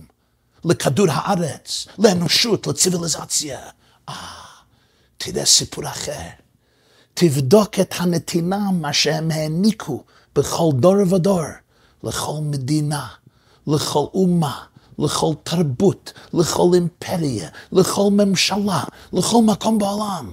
לכדור 0.65 1.05
הארץ, 1.09 1.87
לאנושות, 1.99 2.67
לציוויליזציה. 2.67 3.59
אה, 4.09 4.15
תראה 5.17 5.45
סיפור 5.45 5.87
אחר. 5.87 6.29
תבדוק 7.13 7.79
את 7.79 7.93
הנתינה, 7.97 8.71
מה 8.71 8.93
שהם 8.93 9.31
העניקו 9.31 10.03
בכל 10.35 10.69
דור 10.79 11.13
ודור, 11.13 11.43
לכל 12.03 12.37
מדינה, 12.41 13.07
לכל 13.67 14.05
אומה, 14.13 14.65
לכל 14.99 15.33
תרבות, 15.43 16.13
לכל 16.33 16.69
אימפריה, 16.73 17.49
לכל 17.71 18.09
ממשלה, 18.11 18.83
לכל 19.13 19.41
מקום 19.45 19.77
בעולם. 19.79 20.31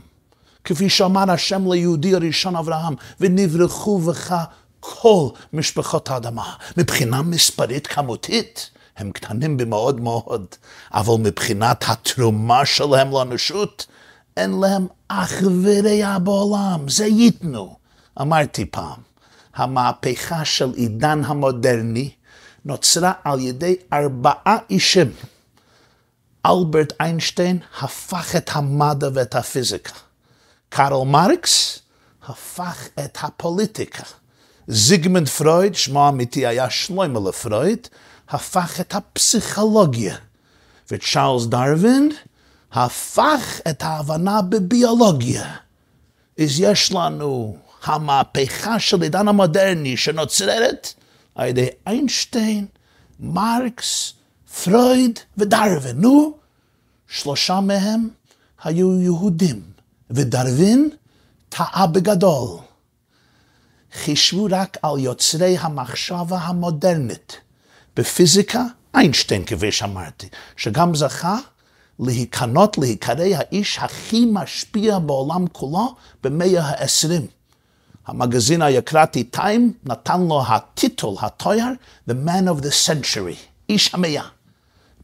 כפי 0.64 0.88
שאמר 0.88 1.30
השם 1.30 1.72
ליהודי 1.72 2.14
הראשון 2.14 2.56
אברהם, 2.56 2.94
ונברחו 3.20 3.98
בך 3.98 4.34
כל 4.80 5.28
משפחות 5.52 6.10
האדמה. 6.10 6.54
מבחינה 6.76 7.22
מספרית 7.22 7.86
כמותית, 7.86 8.70
הם 8.96 9.12
קטנים 9.12 9.56
במאוד 9.56 10.00
מאוד, 10.00 10.46
אבל 10.94 11.14
מבחינת 11.18 11.84
התרומה 11.88 12.66
שלהם 12.66 13.10
לאנושות, 13.10 13.86
אין 14.36 14.60
להם 14.60 14.86
אח 15.08 15.32
ורע 15.62 16.18
בעולם, 16.18 16.88
זה 16.88 17.06
ייתנו. 17.06 17.76
אמרתי 18.20 18.64
פעם, 18.64 19.00
המהפכה 19.54 20.44
של 20.44 20.72
עידן 20.74 21.24
המודרני 21.24 22.10
נוצרה 22.64 23.12
על 23.24 23.40
ידי 23.40 23.76
ארבעה 23.92 24.56
אישים. 24.70 25.12
אלברט 26.46 26.92
איינשטיין 27.00 27.58
הפך 27.80 28.36
את 28.36 28.50
המדע 28.52 29.08
ואת 29.14 29.34
הפיזיקה. 29.34 29.92
קארל 30.68 31.06
מרקס 31.06 31.78
הפך 32.28 32.88
את 33.04 33.18
הפוליטיקה. 33.20 34.02
זיגמנד 34.68 35.28
פרויד, 35.28 35.74
שמו 35.74 36.06
האמיתי 36.06 36.46
היה 36.46 36.70
שלוימה 36.70 37.20
לפרויד, 37.28 37.88
הפך 38.28 38.80
את 38.80 38.94
הפסיכולוגיה. 38.94 40.16
וצ'ארלס 40.90 41.46
דרווין 41.46 42.12
הפך 42.72 43.60
את 43.70 43.82
ההבנה 43.82 44.42
בביולוגיה. 44.42 45.54
אז 46.38 46.60
יש 46.60 46.92
לנו 46.92 47.56
המהפכה 47.84 48.78
של 48.78 49.02
עידן 49.02 49.28
המודרני 49.28 49.96
שנוצרת 49.96 50.92
על 51.34 51.48
ידי 51.48 51.68
איינשטיין, 51.86 52.66
מרקס, 53.20 54.12
פרויד 54.64 55.18
ודרווין. 55.38 55.96
נו, 55.96 56.38
שלושה 57.08 57.60
מהם 57.60 58.08
היו 58.64 59.00
יהודים, 59.00 59.62
ודרווין 60.10 60.90
טעה 61.48 61.86
בגדול. 61.86 62.58
חישבו 63.92 64.46
רק 64.50 64.76
על 64.82 64.98
יוצרי 64.98 65.58
המחשבה 65.58 66.38
המודרנית. 66.38 67.40
בפיזיקה, 67.96 68.64
איינשטיין, 68.94 69.44
כפי 69.44 69.72
שאמרתי, 69.72 70.28
שגם 70.56 70.94
זכה 70.94 71.38
להיכנות, 71.98 72.78
להיקרא 72.78 73.24
האיש 73.24 73.78
הכי 73.78 74.26
משפיע 74.32 74.98
בעולם 74.98 75.46
כולו 75.52 75.94
במאה 76.22 76.62
העשרים. 76.62 77.26
המגזין 78.10 78.62
היקרתי 78.62 79.24
טיים 79.24 79.72
נתן 79.84 80.20
לו 80.20 80.42
הטיטול, 80.46 81.14
התואר, 81.20 81.72
The 82.08 82.12
Man 82.26 82.48
of 82.48 82.62
the 82.62 82.88
Century, 82.88 83.36
איש 83.68 83.94
המאה. 83.94 84.22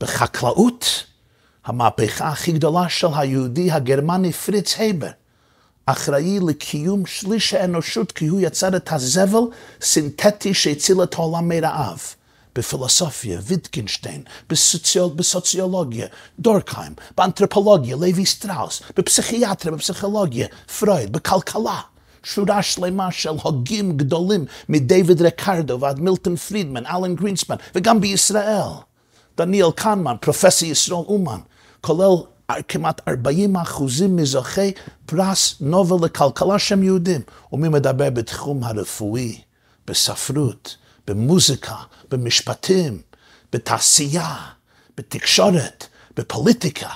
בחקלאות, 0.01 1.05
המהפכה 1.65 2.29
הכי 2.29 2.53
גדולה 2.53 2.89
של 2.89 3.07
היהודי 3.17 3.71
הגרמני 3.71 4.33
פריץ 4.33 4.75
הייבר, 4.79 5.11
אחראי 5.87 6.39
לקיום 6.47 7.07
שליש 7.07 7.55
האנושות 7.55 8.13
כי 8.13 8.27
הוא 8.27 8.41
יצר 8.41 8.77
את 8.77 8.93
הזבל 8.93 9.45
סינתטי 9.81 10.55
שהציל 10.55 11.03
את 11.03 11.15
העולם 11.15 11.49
מרעב. 11.49 12.01
בפילוסופיה, 12.55 13.41
ויטגנשטיין, 13.43 14.23
בסוציול, 14.49 15.11
בסוציולוגיה, 15.17 16.07
דורקהיים, 16.39 16.93
באנתרופולוגיה, 17.17 17.97
לוי 17.97 18.27
סטראוס, 18.27 18.83
בפסיכיאטריה, 18.97 19.75
בפסיכולוגיה, 19.75 20.47
פרויד, 20.79 21.13
בכלכלה. 21.13 21.81
שורה 22.35 22.63
שלמה 22.63 23.13
של 23.13 23.31
הוגים 23.43 23.97
גדולים, 23.97 24.45
מדייוויד 24.69 25.23
ריקרדו 25.23 25.81
ועד 25.81 26.01
מילטון 26.01 26.37
פרידמן, 26.37 26.87
אלן 26.87 27.15
גרינספן, 27.15 27.57
וגם 27.75 28.01
בישראל. 28.01 28.71
דניאל 29.37 29.71
כהנמן, 29.71 30.15
פרופסור 30.21 30.69
ישראל 30.69 31.05
אומן, 31.09 31.39
כולל 31.81 32.15
כמעט 32.69 33.09
40 33.09 33.57
אחוזים 33.57 34.17
מזוכי 34.17 34.73
פרס 35.07 35.55
נובל 35.61 36.07
לכלכלה 36.07 36.59
שהם 36.59 36.83
יהודים. 36.83 37.21
ומי 37.53 37.69
מדבר 37.69 38.11
בתחום 38.11 38.65
הרפואי, 38.65 39.41
בספרות, 39.87 40.77
במוזיקה, 41.07 41.77
במשפטים, 42.11 43.03
בתעשייה, 43.53 44.37
בתקשורת, 44.97 45.87
בפוליטיקה. 46.17 46.91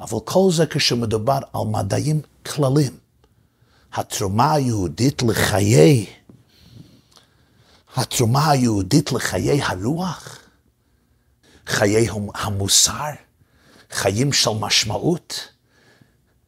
אבל 0.00 0.18
כל 0.24 0.48
זה 0.50 0.66
כשמדובר 0.66 1.38
על 1.52 1.62
מדעים 1.66 2.20
כלליים. 2.46 3.05
התרומה 3.96 4.52
היהודית 4.52 5.22
לחיי, 5.22 6.06
התרומה 7.96 8.50
היהודית 8.50 9.12
לחיי 9.12 9.62
הרוח, 9.62 10.38
חיי 11.66 12.08
המוסר, 12.34 13.10
חיים 13.90 14.32
של 14.32 14.50
משמעות, 14.60 15.48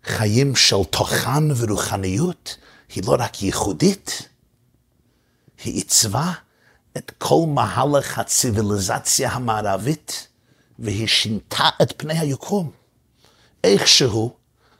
חיים 0.05 0.57
של 0.57 0.85
תוכן 0.91 1.45
ורוחניות, 1.57 2.57
היא 2.95 3.03
לא 3.07 3.17
רק 3.19 3.43
ייחודית, 3.43 4.29
היא 5.65 5.75
עיצבה 5.75 6.33
את 6.97 7.13
כל 7.19 7.45
מהלך 7.47 8.19
הציוויליזציה 8.19 9.33
המערבית, 9.33 10.29
והיא 10.79 11.07
שינתה 11.07 11.69
את 11.83 11.93
פני 11.97 12.19
היקום. 12.19 12.71
איכשהו, 13.65 14.37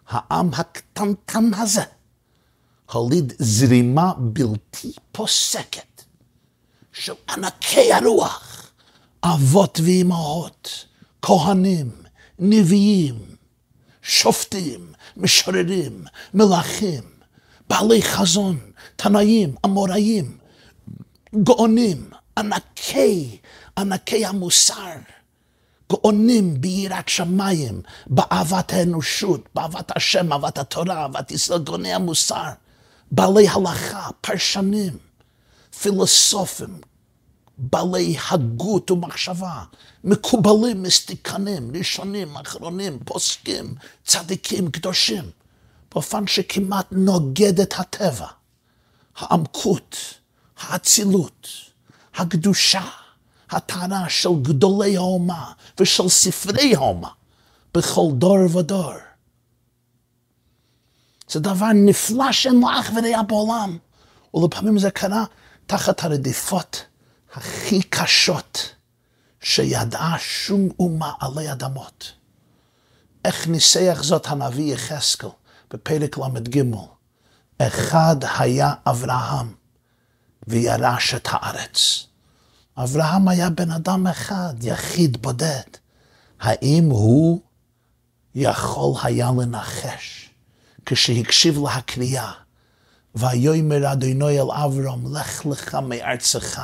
העם 0.09 0.51
הקטנטן 0.55 1.55
הזה 1.55 1.83
הוליד 2.93 3.33
זרימה 3.39 4.13
בלתי 4.19 4.93
פוסקת 5.13 6.03
של 6.93 7.13
ענקי 7.31 7.93
הרוח, 7.93 8.71
אבות 9.25 9.81
ואימהות, 9.85 10.87
כהנים, 11.23 11.91
נביאים, 12.39 13.19
שופטים, 14.03 14.93
משוררים, 15.17 16.05
מלכים, 16.35 17.03
בעלי 17.69 18.03
חזון, 18.03 18.59
תנאים, 18.97 19.55
אמוראים, 19.65 20.39
גאונים, 21.43 22.11
ענקי, 22.39 23.39
ענקי 23.79 24.27
המוסר, 24.27 24.95
גאונים 25.93 26.61
ביראת 26.61 27.09
שמיים, 27.09 27.83
באהבת 28.07 28.73
האנושות, 28.73 29.49
באהבת 29.55 29.97
השם, 29.97 30.33
אהבת 30.33 30.59
התורה, 30.59 31.03
אהבת 31.03 31.31
ישראל, 31.31 31.63
גאוני 31.63 31.95
המוסר, 31.95 32.49
בעלי 33.11 33.49
הלכה, 33.49 34.09
פרשנים, 34.21 34.99
פילוסופים, 35.81 36.81
בעלי 37.59 38.17
הגות 38.31 38.91
ומחשבה, 38.91 39.65
מקובלים, 40.05 40.83
מסטיקנים, 40.83 41.71
ראשונים, 41.77 42.37
אחרונים, 42.37 42.99
פוסקים, 43.05 43.75
צדיקים, 44.05 44.71
קדושים, 44.71 45.25
באופן 45.93 46.27
שכמעט 46.27 46.87
נוגד 46.91 47.61
את 47.61 47.75
הטבע, 47.79 48.27
העמקות, 49.17 49.97
האצילות, 50.59 51.49
הקדושה, 52.15 52.85
הטענה 53.51 54.09
של 54.09 54.31
גדולי 54.43 54.97
האומה 54.97 55.53
ושל 55.81 56.09
ספרי 56.09 56.77
האומה 56.77 57.09
בכל 57.75 58.09
דור 58.13 58.57
ודור. 58.57 58.93
זה 61.29 61.41
דבר 61.41 61.67
נפלא 61.75 62.33
שאין 62.33 62.61
לו 62.61 62.69
אח 62.81 62.91
ורע 62.91 63.23
בעולם, 63.23 63.79
ולפעמים 64.35 64.79
זה 64.79 64.91
קרה 64.91 65.25
תחת 65.67 66.05
הרדיפות 66.05 66.85
הכי 67.35 67.83
קשות 67.83 68.75
שידעה 69.41 70.17
שום 70.19 70.69
אומה 70.79 71.13
עלי 71.21 71.53
אדמות. 71.53 72.13
איך 73.25 73.49
ניסח 73.49 73.99
זאת 74.03 74.27
הנביא 74.27 74.75
יחזקאל 74.75 75.31
בפרק 75.71 76.19
ל"ג. 76.19 76.63
אחד 77.59 78.17
היה 78.39 78.75
אברהם 78.87 79.55
וירש 80.49 81.15
את 81.15 81.29
הארץ. 81.31 82.07
אברהם 82.77 83.29
היה 83.29 83.51
בן 83.51 83.71
אדם 83.71 84.07
אחד, 84.07 84.55
יחיד 84.63 85.23
בודד. 85.23 85.71
האם 86.41 86.85
הוא 86.91 87.41
יכול 88.35 88.95
היה 89.03 89.31
לנחש 89.41 90.18
כשהקשיב 90.91 91.59
להקריאה, 91.65 92.31
ויאמר 93.15 93.93
אדוני 93.93 94.41
אל 94.41 94.51
אברהם, 94.51 95.17
לך 95.17 95.47
לך 95.47 95.75
מארצך 95.75 96.61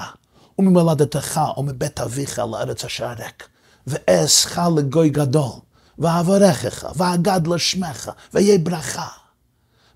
וממולדתך 0.58 1.40
ומבית 1.56 2.00
אביך 2.00 2.38
לארץ 2.38 2.84
אשר 2.84 3.12
ריק, 3.18 3.48
ואעשך 3.86 4.58
לגוי 4.76 5.10
גדול, 5.10 5.52
ואברכך, 5.98 6.86
ואגד 6.96 7.46
לשמך, 7.46 8.10
ויהיה 8.34 8.58
ברכה. 8.58 9.08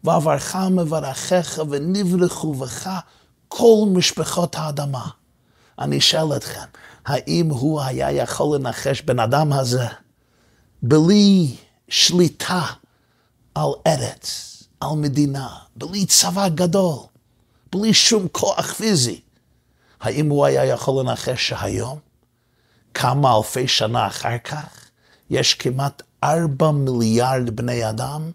ואברך 0.04 0.56
מברכך, 0.56 1.58
ונברכו 1.70 2.54
בך 2.54 2.90
כל 3.48 3.88
משפחות 3.92 4.54
האדמה. 4.54 5.08
אני 5.78 5.98
אשאל 5.98 6.36
אתכם, 6.36 6.66
האם 7.06 7.50
הוא 7.50 7.80
היה 7.80 8.12
יכול 8.12 8.56
לנחש 8.56 9.02
בן 9.02 9.18
אדם 9.18 9.52
הזה 9.52 9.86
בלי 10.82 11.56
שליטה 11.88 12.62
על 13.54 13.70
ארץ, 13.86 14.62
על 14.80 14.96
מדינה, 14.96 15.48
בלי 15.76 16.06
צבא 16.06 16.48
גדול, 16.48 16.98
בלי 17.72 17.94
שום 17.94 18.28
כוח 18.32 18.72
פיזי, 18.72 19.20
האם 20.00 20.28
הוא 20.30 20.46
היה 20.46 20.64
יכול 20.64 21.00
לנחש 21.00 21.48
שהיום, 21.48 21.98
כמה 22.94 23.36
אלפי 23.36 23.68
שנה 23.68 24.06
אחר 24.06 24.38
כך, 24.38 24.90
יש 25.30 25.54
כמעט 25.54 26.02
ארבע 26.24 26.70
מיליארד 26.70 27.56
בני 27.56 27.88
אדם 27.88 28.30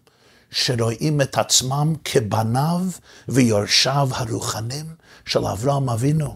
שרואים 0.51 1.21
את 1.21 1.37
עצמם 1.37 1.93
כבניו 2.03 2.81
ויורשיו 3.27 4.09
הרוחנים 4.11 4.95
של 5.25 5.45
אברהם 5.45 5.89
אבינו. 5.89 6.35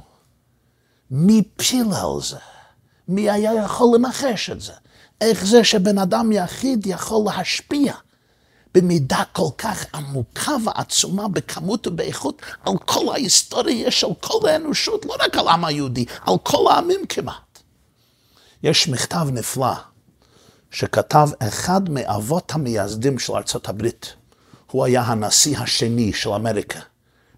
מי 1.12 1.44
פיל 1.56 1.88
על 1.94 2.22
זה? 2.22 2.38
מי 3.08 3.30
היה 3.32 3.54
יכול 3.54 3.96
לנחש 3.96 4.50
את 4.50 4.62
זה? 4.62 4.74
איך 5.22 5.46
זה 5.46 5.64
שבן 5.64 5.98
אדם 5.98 6.32
יחיד 6.32 6.88
יכול 6.88 7.26
להשפיע 7.26 7.94
במידה 8.78 9.24
כל 9.32 9.50
כך 9.58 9.86
עמוקה 9.94 10.52
ועצומה 10.66 11.28
בכמות 11.28 11.88
ובאיכות 11.88 12.42
על 12.66 12.74
כל 12.86 13.14
ההיסטוריה 13.14 13.92
של 13.92 14.08
כל 14.22 14.48
האנושות, 14.50 15.06
לא 15.06 15.16
רק 15.20 15.38
על 15.38 15.48
העם 15.48 15.66
היהודי, 15.66 16.06
על 16.22 16.36
כל 16.44 16.72
העמים 16.72 17.00
כמעט. 17.10 17.60
יש 18.64 18.88
מכתב 18.88 19.28
נפלא 19.32 19.74
שכתב 20.72 21.30
אחד 21.40 21.90
מאבות 21.90 22.52
המייסדים 22.52 23.20
של 23.20 23.34
ארצות 23.34 23.70
הברית. 23.70 24.14
הוא 24.72 24.86
היה 24.86 25.02
הנשיא 25.02 25.58
השני 25.58 26.14
של 26.14 26.30
אמריקה, 26.30 26.80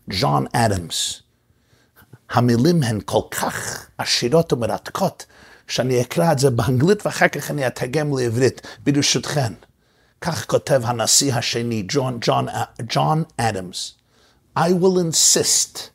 ג'ון 0.10 0.45
אדמס. 0.54 1.21
המילים 2.30 2.84
הן 2.84 2.99
כל 3.06 3.21
כך 3.32 3.86
עשירות 3.97 4.54
ומרתקות, 4.54 5.25
שאני 5.67 6.02
אקרא 6.02 6.32
את 6.32 6.39
זה 6.39 6.49
באנגלית 6.49 7.06
ואחר 7.06 7.28
כך 7.28 7.52
אני 7.52 7.67
אתרגם 7.67 8.17
לעברית, 8.17 8.67
ברשותכן. 8.84 9.54
John, 11.84 12.19
John, 12.19 12.49
John 12.86 13.27
Adams. 13.38 13.95
I 14.55 14.73
will 14.73 14.99
insist 14.99 15.91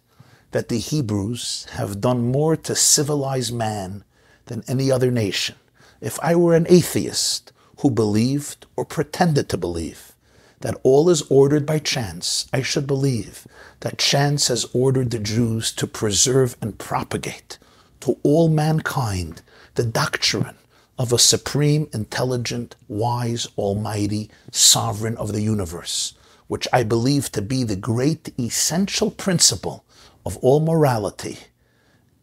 that 0.53 0.69
the 0.69 0.79
Hebrews 0.79 1.67
have 1.73 2.01
done 2.01 2.33
more 2.33 2.57
to 2.57 2.75
civilize 2.75 3.53
man 3.53 4.05
than 4.47 4.65
any 4.67 4.91
other 4.91 5.11
nation. 5.11 5.57
If 6.01 6.19
I 6.23 6.37
were 6.37 6.55
an 6.55 6.67
atheist 6.71 7.53
who 7.81 7.91
believed 7.91 8.67
or 8.77 8.85
pretended 8.85 9.49
to 9.51 9.59
believe 9.59 10.13
that 10.61 10.81
all 10.83 11.11
is 11.11 11.23
ordered 11.29 11.67
by 11.67 11.79
chance, 11.79 12.47
I 12.53 12.63
should 12.63 12.87
believe 12.87 13.47
that 13.81 13.99
chance 13.99 14.49
has 14.49 14.65
ordered 14.73 15.11
the 15.11 15.19
Jews 15.19 15.71
to 15.73 15.87
preserve 15.87 16.57
and 16.63 16.79
propagate 16.79 17.59
to 18.01 18.19
all 18.23 18.49
mankind 18.49 19.43
the 19.75 19.85
doctrine 19.85 20.57
of 20.99 21.13
a 21.13 21.19
supreme, 21.19 21.89
intelligent, 21.93 22.77
wise, 22.89 23.49
almighty 23.57 24.31
sovereign 24.51 25.17
of 25.17 25.33
the 25.33 25.43
universe, 25.43 26.15
which 26.47 26.69
I 26.73 26.83
believe 26.83 27.33
to 27.33 27.43
be 27.43 27.65
the 27.65 27.77
great 27.77 28.33
essential 28.39 29.11
principle 29.11 29.85
of 30.25 30.37
all 30.39 30.61
morality 30.61 31.39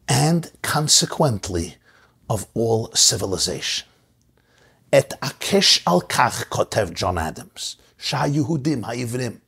and 0.07 0.51
consequently 0.61 1.75
of 2.29 2.47
all 2.53 2.91
civilization. 2.93 3.87
Et 4.93 5.13
akesh 5.21 5.81
al 5.85 6.01
kach 6.01 6.45
kotev 6.45 6.93
John 6.93 7.17
Adams, 7.17 7.77
Shah 7.97 8.25
Yehudim 8.25 8.83
ha'ivrim, 8.83 9.39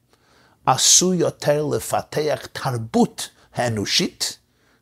asu 0.68 1.18
yoter 1.18 1.64
lefateach 1.72 2.50
tarbut 2.50 3.30
ha'enushit 3.52 4.38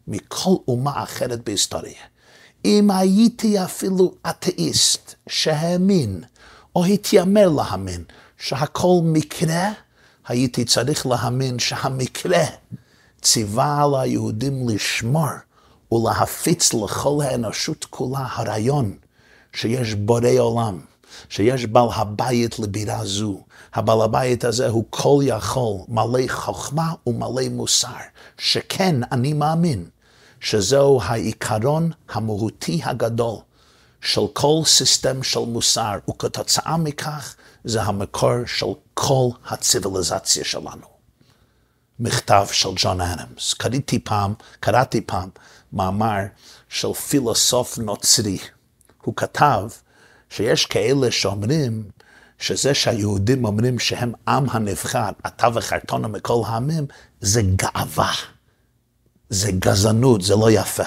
mikol 0.07 0.63
uma 0.67 0.91
acheret 1.07 1.43
beistoriyeh. 1.43 2.10
אם 2.65 2.91
הייתי 2.91 3.63
אפילו 3.63 4.13
אתאיסט 4.29 5.15
שהאמין 5.29 6.23
או 6.75 6.85
התיימר 6.85 7.49
להאמין 7.49 8.03
שהכל 8.37 8.99
מקרה, 9.03 9.69
הייתי 10.27 10.65
צריך 10.65 11.05
להאמין 11.05 11.59
שהמקרה 11.59 12.43
ציווה 13.21 13.83
על 13.83 13.95
היהודים 13.95 14.69
לשמור 14.69 15.29
ולהפיץ 15.91 16.73
לכל 16.73 17.19
האנושות 17.23 17.85
כולה 17.89 18.27
הרעיון 18.31 18.93
שיש 19.53 19.93
בורא 19.93 20.29
עולם, 20.39 20.79
שיש 21.29 21.65
בעל 21.65 21.87
הבית 21.93 22.59
לבירה 22.59 23.05
זו. 23.05 23.41
הבעל 23.73 24.01
הבית 24.01 24.43
הזה 24.43 24.67
הוא 24.67 24.83
כל 24.89 25.19
יכול, 25.23 25.77
מלא 25.87 26.27
חוכמה 26.27 26.93
ומלא 27.07 27.49
מוסר, 27.49 27.87
שכן 28.37 28.95
אני 29.11 29.33
מאמין 29.33 29.85
שזהו 30.41 31.01
העיקרון 31.03 31.91
המהותי 32.09 32.81
הגדול 32.83 33.35
של 34.01 34.21
כל 34.33 34.61
סיסטם 34.65 35.23
של 35.23 35.39
מוסר, 35.39 35.97
וכתוצאה 36.09 36.77
מכך 36.77 37.35
זה 37.63 37.81
המקור 37.81 38.45
של 38.45 38.65
כל 38.93 39.29
הציוויליזציה 39.45 40.43
שלנו. 40.43 40.91
מכתב 41.99 42.47
של 42.51 42.69
ג'ון 42.75 43.01
אדמס. 43.01 43.53
קראתי 43.53 43.99
פעם, 43.99 44.33
קראתי 44.59 45.01
פעם 45.01 45.29
מאמר 45.73 46.19
של 46.69 46.93
פילוסוף 46.93 47.77
נוצרי. 47.77 48.37
הוא 49.01 49.13
כתב 49.15 49.69
שיש 50.29 50.65
כאלה 50.65 51.11
שאומרים 51.11 51.83
שזה 52.39 52.73
שהיהודים 52.73 53.45
אומרים 53.45 53.79
שהם 53.79 54.13
עם 54.27 54.45
הנבחר, 54.49 55.09
אתה 55.27 55.47
וחרטונה 55.53 56.07
מכל 56.07 56.41
העמים, 56.45 56.85
זה 57.21 57.41
גאווה. 57.41 58.11
זה 59.31 59.51
גזענות, 59.51 60.21
זה 60.21 60.35
לא 60.35 60.51
יפה. 60.51 60.83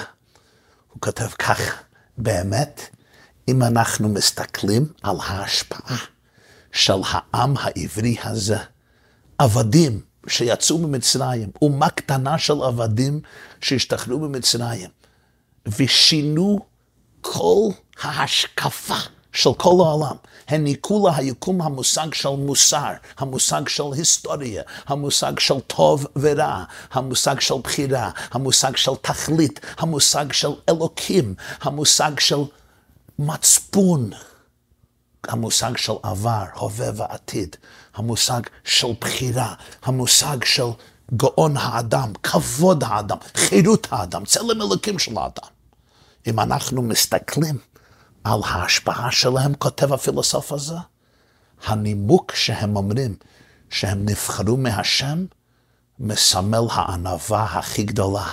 הוא 0.89 1.01
כותב 1.01 1.27
ככה, 1.27 1.71
באמת, 2.17 2.81
אם 3.47 3.63
אנחנו 3.63 4.09
מסתכלים 4.09 4.85
על 5.03 5.15
ההשפעה 5.25 5.97
של 6.71 7.01
העם 7.07 7.53
העברי 7.59 8.15
הזה, 8.23 8.57
עבדים 9.37 10.01
שיצאו 10.27 10.77
ממצרים, 10.77 11.49
אומה 11.61 11.89
קטנה 11.89 12.37
של 12.37 12.63
עבדים 12.63 13.21
שהשתחררו 13.61 14.19
ממצרים, 14.19 14.89
ושינו 15.67 16.59
כל 17.21 17.69
ההשקפה 18.01 18.95
של 19.35 19.49
כל 19.57 19.69
העולם. 19.69 20.15
העניקו 20.47 21.09
ליקום 21.17 21.61
המושג 21.61 22.13
של 22.13 22.29
מוסר, 22.29 22.91
המושג 23.17 23.67
של 23.67 23.83
היסטוריה, 23.93 24.63
המושג 24.87 25.39
של 25.39 25.59
טוב 25.59 26.07
ורע, 26.15 26.63
המושג 26.91 27.39
של 27.39 27.55
בחירה, 27.63 28.11
המושג 28.31 28.75
של 28.75 28.91
תכלית, 29.01 29.59
המושג 29.77 30.31
של 30.31 30.49
אלוקים, 30.69 31.35
המושג 31.61 32.19
של 32.19 32.39
מצפון, 33.19 34.09
המושג 35.27 35.77
של 35.77 35.93
עבר, 36.03 36.45
הווה 36.53 36.89
ועתיד, 36.95 37.55
המושג 37.95 38.41
של 38.63 38.87
בחירה, 39.01 39.53
המושג 39.83 40.43
של 40.43 40.69
גאון 41.15 41.57
האדם, 41.57 42.13
כבוד 42.23 42.83
האדם, 42.83 43.17
חירות 43.35 43.87
האדם, 43.91 44.25
צלם 44.25 44.61
אלוקים 44.61 44.99
של 44.99 45.17
האדם. 45.17 45.49
אם 46.27 46.39
אנחנו 46.39 46.81
מסתכלים 46.81 47.57
על 48.25 48.39
ההשפעה 48.45 49.11
שלהם, 49.11 49.53
כותב 49.53 49.93
הפילוסוף 49.93 50.51
הזה, 50.51 50.75
הנימוק 51.65 52.31
שהם 52.35 52.75
אומרים 52.75 53.15
שהם 53.69 54.05
נבחרו 54.09 54.57
מהשם, 54.57 55.25
מסמל 55.99 56.67
הענווה 56.71 57.43
הכי 57.43 57.83
גדולה. 57.83 58.27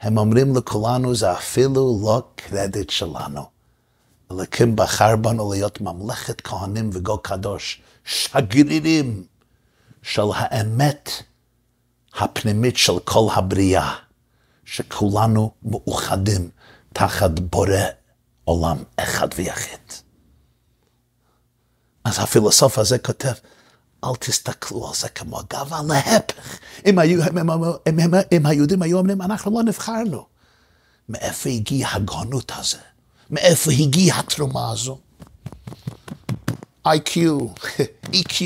הם 0.00 0.18
אומרים 0.18 0.56
לכולנו, 0.56 1.14
זה 1.14 1.32
אפילו 1.32 2.00
לא 2.02 2.22
קרדיט 2.34 2.90
שלנו. 2.90 3.42
אלוקים 4.32 4.76
בחר 4.76 5.16
בנו 5.16 5.52
להיות 5.52 5.80
ממלכת 5.80 6.40
כהנים 6.40 6.90
וגו 6.92 7.18
קדוש, 7.18 7.82
שגרירים 8.04 9.24
של 10.02 10.26
האמת 10.34 11.10
הפנימית 12.18 12.76
של 12.76 12.98
כל 13.04 13.26
הבריאה, 13.32 13.94
שכולנו 14.64 15.50
מאוחדים 15.62 16.50
תחת 16.92 17.30
בורא 17.38 18.05
עולם 18.46 18.76
אחד 18.96 19.28
ויחיד. 19.36 19.92
אז 22.04 22.18
הפילוסוף 22.18 22.78
הזה 22.78 22.98
כותב, 22.98 23.32
אל 24.04 24.16
תסתכלו 24.20 24.88
על 24.88 24.94
זה 24.94 25.08
כמו 25.08 25.40
גאווה, 25.50 25.80
להפך. 25.88 26.58
אם, 26.86 26.98
היו, 26.98 27.22
אם, 27.28 27.38
אם, 27.88 28.00
אם, 28.00 28.14
אם 28.32 28.46
היהודים 28.46 28.82
היו 28.82 28.98
אומרים, 28.98 29.22
אנחנו 29.22 29.50
לא 29.50 29.62
נבחרנו. 29.62 30.26
מאיפה 31.08 31.50
הגיעה 31.50 31.96
הגאונות 31.96 32.52
הזה? 32.56 32.78
מאיפה 33.30 33.70
הגיעה 33.70 34.20
התרומה 34.20 34.70
הזו? 34.72 34.98
IQ, 36.86 37.18
EQ, 38.12 38.42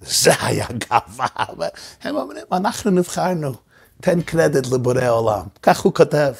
זה 0.00 0.32
היה 0.40 0.66
גאווה. 0.72 1.68
הם 2.02 2.16
אומרים, 2.16 2.44
אנחנו 2.52 2.90
נבחרנו, 2.90 3.54
תן 4.00 4.22
קרדיט 4.22 4.66
לבורא 4.66 5.08
עולם. 5.08 5.46
כך 5.62 5.80
הוא 5.80 5.94
כותב. 5.94 6.32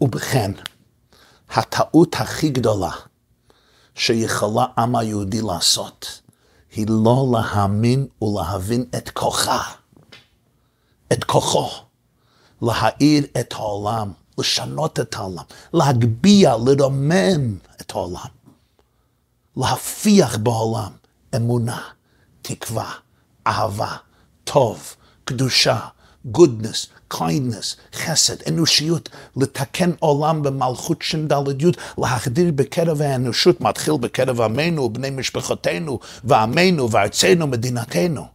ובכן, 0.00 0.50
הטעות 1.50 2.14
הכי 2.14 2.50
גדולה 2.50 2.90
שיכולה 3.94 4.66
עם 4.78 4.96
היהודי 4.96 5.42
לעשות, 5.42 6.20
היא 6.76 6.86
לא 6.88 7.26
להאמין 7.32 8.06
ולהבין 8.22 8.84
את 8.96 9.10
כוחה, 9.10 9.62
את 11.12 11.24
כוחו, 11.24 11.68
להאיר 12.62 13.26
את 13.40 13.52
העולם, 13.52 14.12
לשנות 14.38 15.00
את 15.00 15.14
העולם, 15.14 15.44
להגביה, 15.72 16.56
לרומם 16.56 17.58
את 17.80 17.90
העולם, 17.90 18.28
להפיח 19.56 20.36
בעולם 20.36 20.92
אמונה, 21.36 21.82
תקווה, 22.42 22.92
אהבה, 23.46 23.96
טוב, 24.44 24.94
קדושה, 25.24 25.78
goodness, 26.36 26.97
kindness, 27.14 27.76
חסד, 27.94 28.36
אנושיות, 28.48 29.08
לתקן 29.36 29.90
עולם 29.98 30.42
במלכות 30.42 31.02
ש"ד 31.02 31.32
י', 31.62 31.70
להחדיר 31.98 32.52
בקרב 32.54 33.02
האנושות, 33.02 33.60
מתחיל 33.60 33.94
בקרב 34.00 34.40
עמנו 34.40 34.82
ובני 34.82 35.10
משפחותינו, 35.10 35.98
ועמנו 36.24 36.90
וארצנו, 36.90 37.46
מדינתנו. 37.46 38.26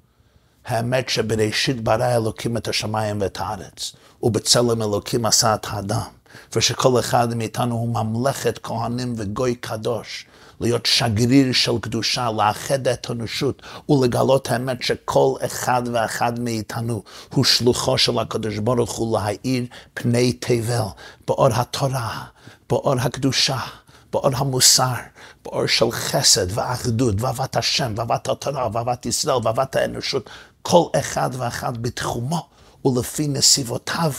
האמת 0.66 1.10
שבראשית 1.10 1.82
ברא 1.84 2.16
אלוקים 2.16 2.58
את 2.58 2.68
השמיים 2.68 3.22
ואת 3.22 3.38
הארץ, 3.40 3.94
ובצלם 4.24 4.82
אלוקים 4.82 5.26
עשה 5.26 5.56
את 5.56 5.66
האדם, 5.70 6.10
ושכל 6.56 7.00
אחד 7.00 7.34
מאיתנו 7.34 7.76
הוא 7.76 7.94
ממלכת 7.94 8.60
כהנים 8.64 9.14
וגוי 9.18 9.56
קדוש. 9.56 10.26
להיות 10.64 10.86
שגריר 10.86 11.54
של 11.54 11.72
קדושה, 11.82 12.32
לאחד 12.38 12.88
את 12.88 13.10
האנושות 13.10 13.62
ולגלות 13.90 14.52
האמת 14.52 14.84
שכל 14.84 15.34
אחד 15.46 15.82
ואחד 15.94 16.40
מאיתנו 16.40 17.04
הוא 17.34 17.46
שלוחו 17.46 17.98
של 17.98 18.20
הקדוש 18.20 18.58
ברוך 18.58 18.92
הוא 18.92 19.20
להאיר 19.20 19.66
פני 19.94 20.34
תבל 20.34 20.84
באור 21.28 21.48
התורה, 21.54 22.24
באור 22.70 22.96
הקדושה, 23.00 23.60
באור 24.14 24.30
המוסר, 24.36 24.94
באור 25.46 25.68
של 25.68 25.92
חסד 25.92 26.58
ואחדות, 26.58 27.22
ואהבת 27.22 27.56
השם, 27.56 27.94
ואהבת 27.96 28.30
התורה, 28.30 28.68
ואהבת 28.74 29.06
ישראל, 29.06 29.38
ואהבת 29.44 29.76
האנושות, 29.76 30.30
כל 30.62 30.84
אחד 31.00 31.30
ואחד 31.34 31.78
בתחומו. 31.78 32.53
ולפי 32.86 33.28
נסיבותיו 33.28 34.12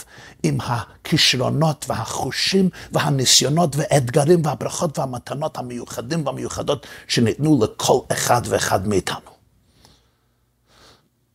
עם 0.43 0.57
הכישרונות 0.61 1.85
והחושים 1.89 2.69
והניסיונות 2.91 3.75
והאתגרים 3.75 4.45
והברכות 4.45 4.99
והמתנות 4.99 5.57
המיוחדים 5.57 6.25
והמיוחדות 6.25 6.87
שניתנו 7.07 7.59
לכל 7.63 7.99
אחד 8.11 8.41
ואחד 8.45 8.87
מאיתנו. 8.87 9.35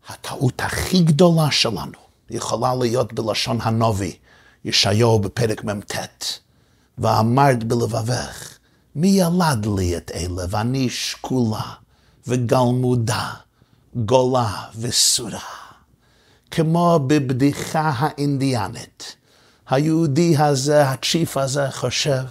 הטעות 0.09 0.61
הכי 0.61 1.03
גדולה 1.03 1.51
שלנו 1.51 1.99
יכולה 2.31 2.75
להיות 2.75 3.12
בלשון 3.12 3.59
הנובי, 3.62 4.16
ישעיהו 4.64 5.19
בפרק 5.19 5.64
מ"ט, 5.64 5.95
ואמרת 6.99 7.64
בלבבך, 7.64 8.59
מי 8.95 9.09
ילד 9.09 9.66
לי 9.79 9.97
את 9.97 10.11
אלה, 10.14 10.45
ואני 10.51 10.90
שקולה 10.90 11.73
וגלמודה, 12.27 13.31
גולה 13.95 14.64
וסורה. 14.81 15.60
כמו 16.51 17.01
בבדיחה 17.07 17.93
האינדיאנית. 17.97 19.17
היהודי 19.69 20.37
הזה, 20.39 20.89
הצ'יף 20.89 21.37
הזה, 21.37 21.71
חושב 21.71 22.23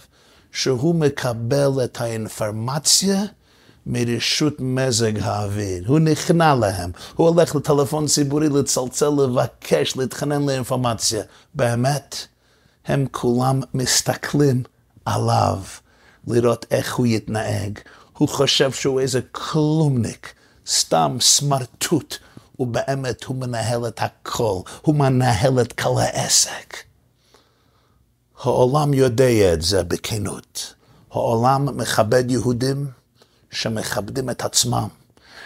שהוא 0.52 0.96
מקבל 0.96 1.72
את 1.84 2.02
האינפורמציה 2.02 3.24
מרשות 3.86 4.54
מזג 4.60 5.20
האוויר. 5.20 5.84
הוא 5.88 6.00
נכנע 6.00 6.56
להם, 6.56 6.92
הוא 7.16 7.30
הולך 7.30 7.56
לטלפון 7.56 8.08
ציבורי 8.08 8.50
לצלצל, 8.50 9.10
לבקש, 9.10 9.98
להתחנן 9.98 10.46
לאינפורמציה. 10.46 11.24
באמת, 11.54 12.28
הם 12.86 13.06
כולם 13.12 13.62
מסתכלים 13.74 14.64
עליו 15.06 15.60
לראות 16.28 16.66
איך 16.72 16.96
הוא 16.96 17.08
יתנהג. 17.08 17.80
הוא 18.18 18.30
חושב 18.30 18.72
שהוא 18.72 19.00
איזה 19.00 19.20
כלומניק, 19.32 20.34
סתם 20.68 21.18
סמרטוט. 21.22 22.18
ובאמת 22.60 23.24
הוא 23.24 23.36
מנהל 23.36 23.88
את 23.88 24.02
הכל, 24.02 24.60
הוא 24.82 24.96
מנהל 24.96 25.62
את 25.62 25.74
כל 25.74 26.02
העסק. 26.02 26.78
העולם 28.40 28.94
יודע 28.94 29.54
את 29.54 29.62
זה 29.62 29.84
בכנות. 29.84 30.74
העולם 31.12 31.78
מכבד 31.78 32.32
יהודים 32.32 32.88
שמכבדים 33.52 34.30
את 34.30 34.42
עצמם, 34.42 34.88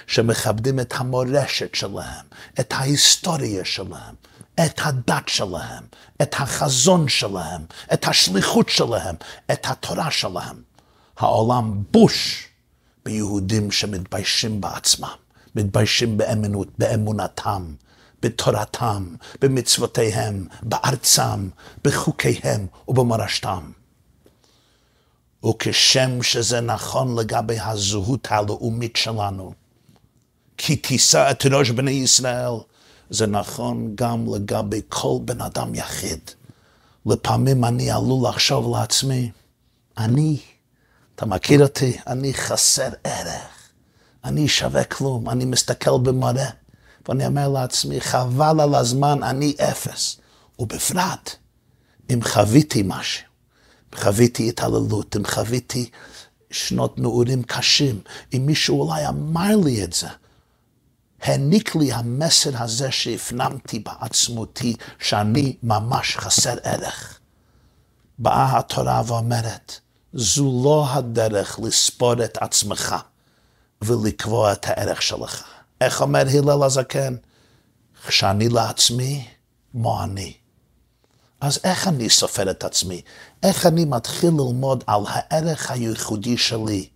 שמכבדים 0.08 0.80
את 0.80 0.94
המורשת 0.98 1.76
שלהם, 1.76 2.26
את 2.60 2.74
ההיסטוריה 2.74 3.66
שלהם, 3.66 4.16
את 4.66 4.80
הדת 4.84 5.28
שלהם, 5.28 5.84
את 6.22 6.36
החזון 6.40 7.08
שלהם, 7.08 7.66
את 7.94 8.08
השליחות 8.08 8.70
שלהם, 8.70 9.16
את 9.52 9.66
התורה 9.70 10.12
שלהם. 10.12 10.62
העולם 11.18 11.84
בוש 11.92 12.48
ביהודים 13.06 13.72
שמתביישים 13.72 14.62
בעצמם. 14.62 15.23
מתביישים 15.56 16.18
באמונות, 16.18 16.68
באמונתם, 16.78 17.74
בתורתם, 18.22 19.16
במצוותיהם, 19.42 20.48
בארצם, 20.64 21.50
בחוקיהם 21.84 22.68
ובמורשתם. 22.88 23.72
וכשם 25.46 26.24
שזה 26.24 26.62
נכון 26.62 27.20
לגבי 27.20 27.60
הזהות 27.60 28.28
הלאומית 28.32 28.96
שלנו, 28.96 29.54
כי 30.58 30.76
תישא 30.76 31.32
את 31.32 31.46
ראש 31.46 31.70
בני 31.70 31.92
ישראל, 31.92 32.54
זה 33.10 33.28
נכון 33.28 33.92
גם 33.96 34.36
לגבי 34.36 34.82
כל 34.90 35.18
בן 35.26 35.42
אדם 35.42 35.76
יחיד. 35.76 36.20
לפעמים 37.06 37.66
אני 37.66 37.92
עלול 37.92 38.30
לחשוב 38.30 38.78
לעצמי, 38.78 39.32
אני, 39.98 40.38
אתה 41.16 41.26
מכיר 41.26 41.64
אותי? 41.64 41.98
אני 42.08 42.34
חסר 42.34 42.90
ערך. 43.04 43.53
אני 44.24 44.48
שווה 44.48 44.84
כלום, 44.84 45.30
אני 45.30 45.46
מסתכל 45.46 45.98
במראה, 46.04 46.50
ואני 47.08 47.26
אומר 47.26 47.50
לעצמי, 47.50 48.02
חבל 48.02 48.60
על 48.62 48.76
הזמן, 48.76 49.24
אני 49.24 49.56
אפס. 49.60 50.18
ובפרט, 50.60 51.36
אם 52.14 52.20
חוויתי 52.24 52.84
משהו, 52.86 53.28
חוויתי 53.96 54.50
התעללות, 54.50 55.16
אם 55.16 55.26
חוויתי 55.26 55.90
שנות 56.52 57.00
נעורים 57.00 57.44
קשים, 57.44 58.02
אם 58.34 58.46
מישהו 58.46 58.82
אולי 58.82 59.08
אמר 59.08 59.56
לי 59.66 59.84
את 59.84 59.94
זה, 59.94 60.08
העניק 61.22 61.76
לי 61.76 61.94
המסר 61.94 62.64
הזה 62.64 62.92
שהפנמתי 62.92 63.80
בעצמותי, 63.80 64.76
שאני 65.00 65.56
ממש 65.64 66.18
חסר 66.18 66.56
ערך. 66.64 67.20
באה 68.20 68.60
התורה 68.60 69.02
ואומרת, 69.08 69.80
זו 70.14 70.62
לא 70.64 70.88
הדרך 70.90 71.60
לספור 71.64 72.24
את 72.24 72.38
עצמך. 72.42 72.96
ולקבוע 73.86 74.52
את 74.54 74.66
הערך 74.68 75.02
שלך. 75.02 75.44
איך 75.82 76.02
אומר 76.02 76.26
הלל 76.34 76.64
הזקן? 76.64 77.16
כשאני 78.08 78.50
לעצמי, 78.50 79.28
מו 79.74 80.04
אני. 80.04 80.34
אז 81.42 81.60
איך 81.64 81.88
אני 81.88 82.10
סופר 82.10 82.52
את 82.52 82.64
עצמי? 82.64 83.02
איך 83.44 83.66
אני 83.66 83.86
מתחיל 83.86 84.30
ללמוד 84.30 84.84
על 84.88 85.02
הערך 85.08 85.72
הייחודי 85.72 86.38
שלי? 86.38 86.90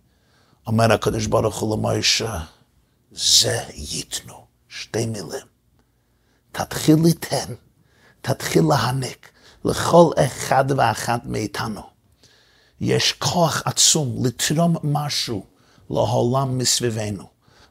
אומר 0.66 0.92
הקדוש 0.92 1.26
ברוך 1.26 1.58
הוא 1.58 1.76
למוישה, 1.76 2.38
זה 3.12 3.62
ייתנו. 3.74 4.48
שתי 4.68 5.06
מילים. 5.06 5.46
תתחיל 6.52 6.96
ליתן, 7.04 7.54
תתחיל 8.20 8.64
להעניק 8.68 9.30
לכל 9.64 10.10
אחד 10.16 10.64
ואחת 10.76 11.20
מאיתנו. 11.24 11.82
יש 12.80 13.12
כוח 13.12 13.62
עצום 13.64 14.26
לתרום 14.26 14.76
משהו 14.82 15.46
לעולם 15.90 16.58
מסביבנו, 16.58 17.24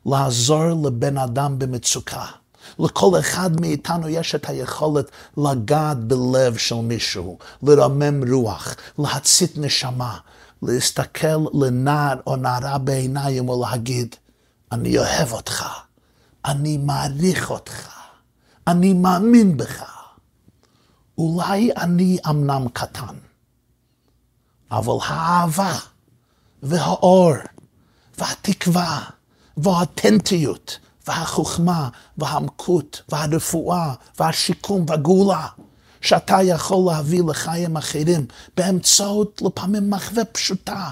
לעזור 0.06 0.65
לבן 0.84 1.17
אדם 1.17 1.60
במצוקה. 1.60 2.25
לכל 2.80 3.19
אחד 3.19 3.62
מאיתנו 3.62 4.10
יש 4.10 4.36
את 4.36 4.49
היכולת 4.49 5.12
לגעת 5.38 5.97
בלב 5.97 6.58
של 6.58 6.75
מישהו, 6.75 7.38
לרמם 7.63 8.34
רוח, 8.34 8.75
להצית 8.99 9.58
נשמה, 9.58 10.17
להסתכל 10.62 11.45
לנער 11.53 12.15
או 12.27 12.36
נערה 12.36 12.77
בעיניים 12.77 13.49
ולהגיד, 13.49 14.15
אני 14.71 14.97
אוהב 14.97 15.32
אותך, 15.32 15.65
אני 16.45 16.77
מעריך 16.77 17.51
אותך, 17.51 17.89
אני 18.67 18.93
מאמין 18.93 19.58
בך. 19.58 19.84
אולי 21.17 21.71
אני 21.77 22.17
אמנם 22.30 22.67
קטן, 22.73 23.15
אבל 24.71 24.93
האהבה 25.06 25.73
והאור 26.63 27.34
והתקווה, 28.17 29.03
והאותנטיות, 29.58 30.80
והחוכמה, 31.08 31.89
והעמקות, 32.17 33.01
והרפואה, 33.10 33.93
והשיקום, 34.19 34.86
והגאולה, 34.88 35.47
שאתה 36.01 36.41
יכול 36.43 36.91
להביא 36.91 37.23
לחיים 37.27 37.77
אחרים 37.77 38.25
באמצעות 38.58 39.41
לפעמים 39.45 39.89
מחווה 39.89 40.25
פשוטה. 40.25 40.89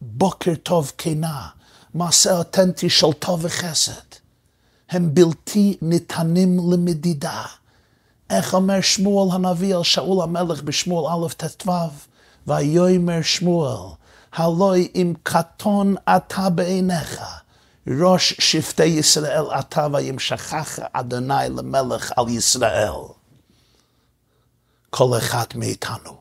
בוקר 0.00 0.54
טוב 0.62 0.92
כנה, 0.98 1.48
מעשה 1.94 2.38
אותנטי 2.38 2.90
של 2.90 3.12
טוב 3.12 3.40
וחסד. 3.42 3.92
הם 4.90 5.14
בלתי 5.14 5.76
ניתנים 5.82 6.72
למדידה. 6.72 7.42
איך 8.30 8.54
אומר 8.54 8.80
שמואל 8.80 9.34
הנביא 9.34 9.76
על 9.76 9.82
שאול 9.82 10.22
המלך 10.22 10.62
בשמואל 10.62 11.24
א' 11.24 11.28
ט"ו? 11.28 11.70
ויאמר 12.46 13.22
שמואל, 13.22 13.94
הלוי 14.36 14.88
אם 14.94 15.14
קטון 15.22 15.94
אתה 16.16 16.50
בעיניך, 16.50 17.22
ראש 18.00 18.34
שבטי 18.38 18.84
ישראל 18.84 19.44
אתה 19.58 19.86
וימשכך 19.92 20.78
אדוני 20.92 21.48
למלך 21.48 22.12
על 22.16 22.28
ישראל. 22.28 22.92
כל 24.90 25.18
אחד 25.18 25.44
מאיתנו, 25.54 26.16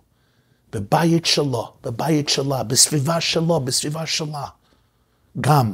בבית 0.71 1.25
שלו, 1.25 1.73
בבית 1.83 2.29
שלה, 2.29 2.63
בסביבה 2.63 3.21
שלו, 3.21 3.59
בסביבה 3.59 4.05
שלה, 4.05 4.47
גם 5.41 5.73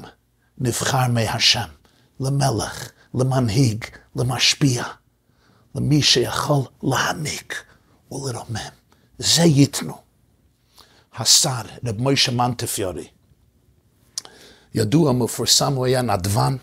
נבחר 0.58 1.08
מהשם 1.10 1.70
למלך, 2.20 2.92
למנהיג, 3.14 3.86
למשפיע, 4.16 4.84
למי 5.76 6.02
שיכול 6.02 6.62
להעניק 6.84 7.64
ולרומם. 8.12 8.72
זה 9.20 9.44
ייתנו. 9.44 10.01
השר, 11.16 11.62
רב 11.86 11.98
מוישה 11.98 12.32
מנטפיורי. 12.32 13.08
ידוע, 14.76 15.12
מפורסם, 15.12 15.74
הוא 15.74 15.86
היה 15.86 16.02
נדבן, 16.02 16.56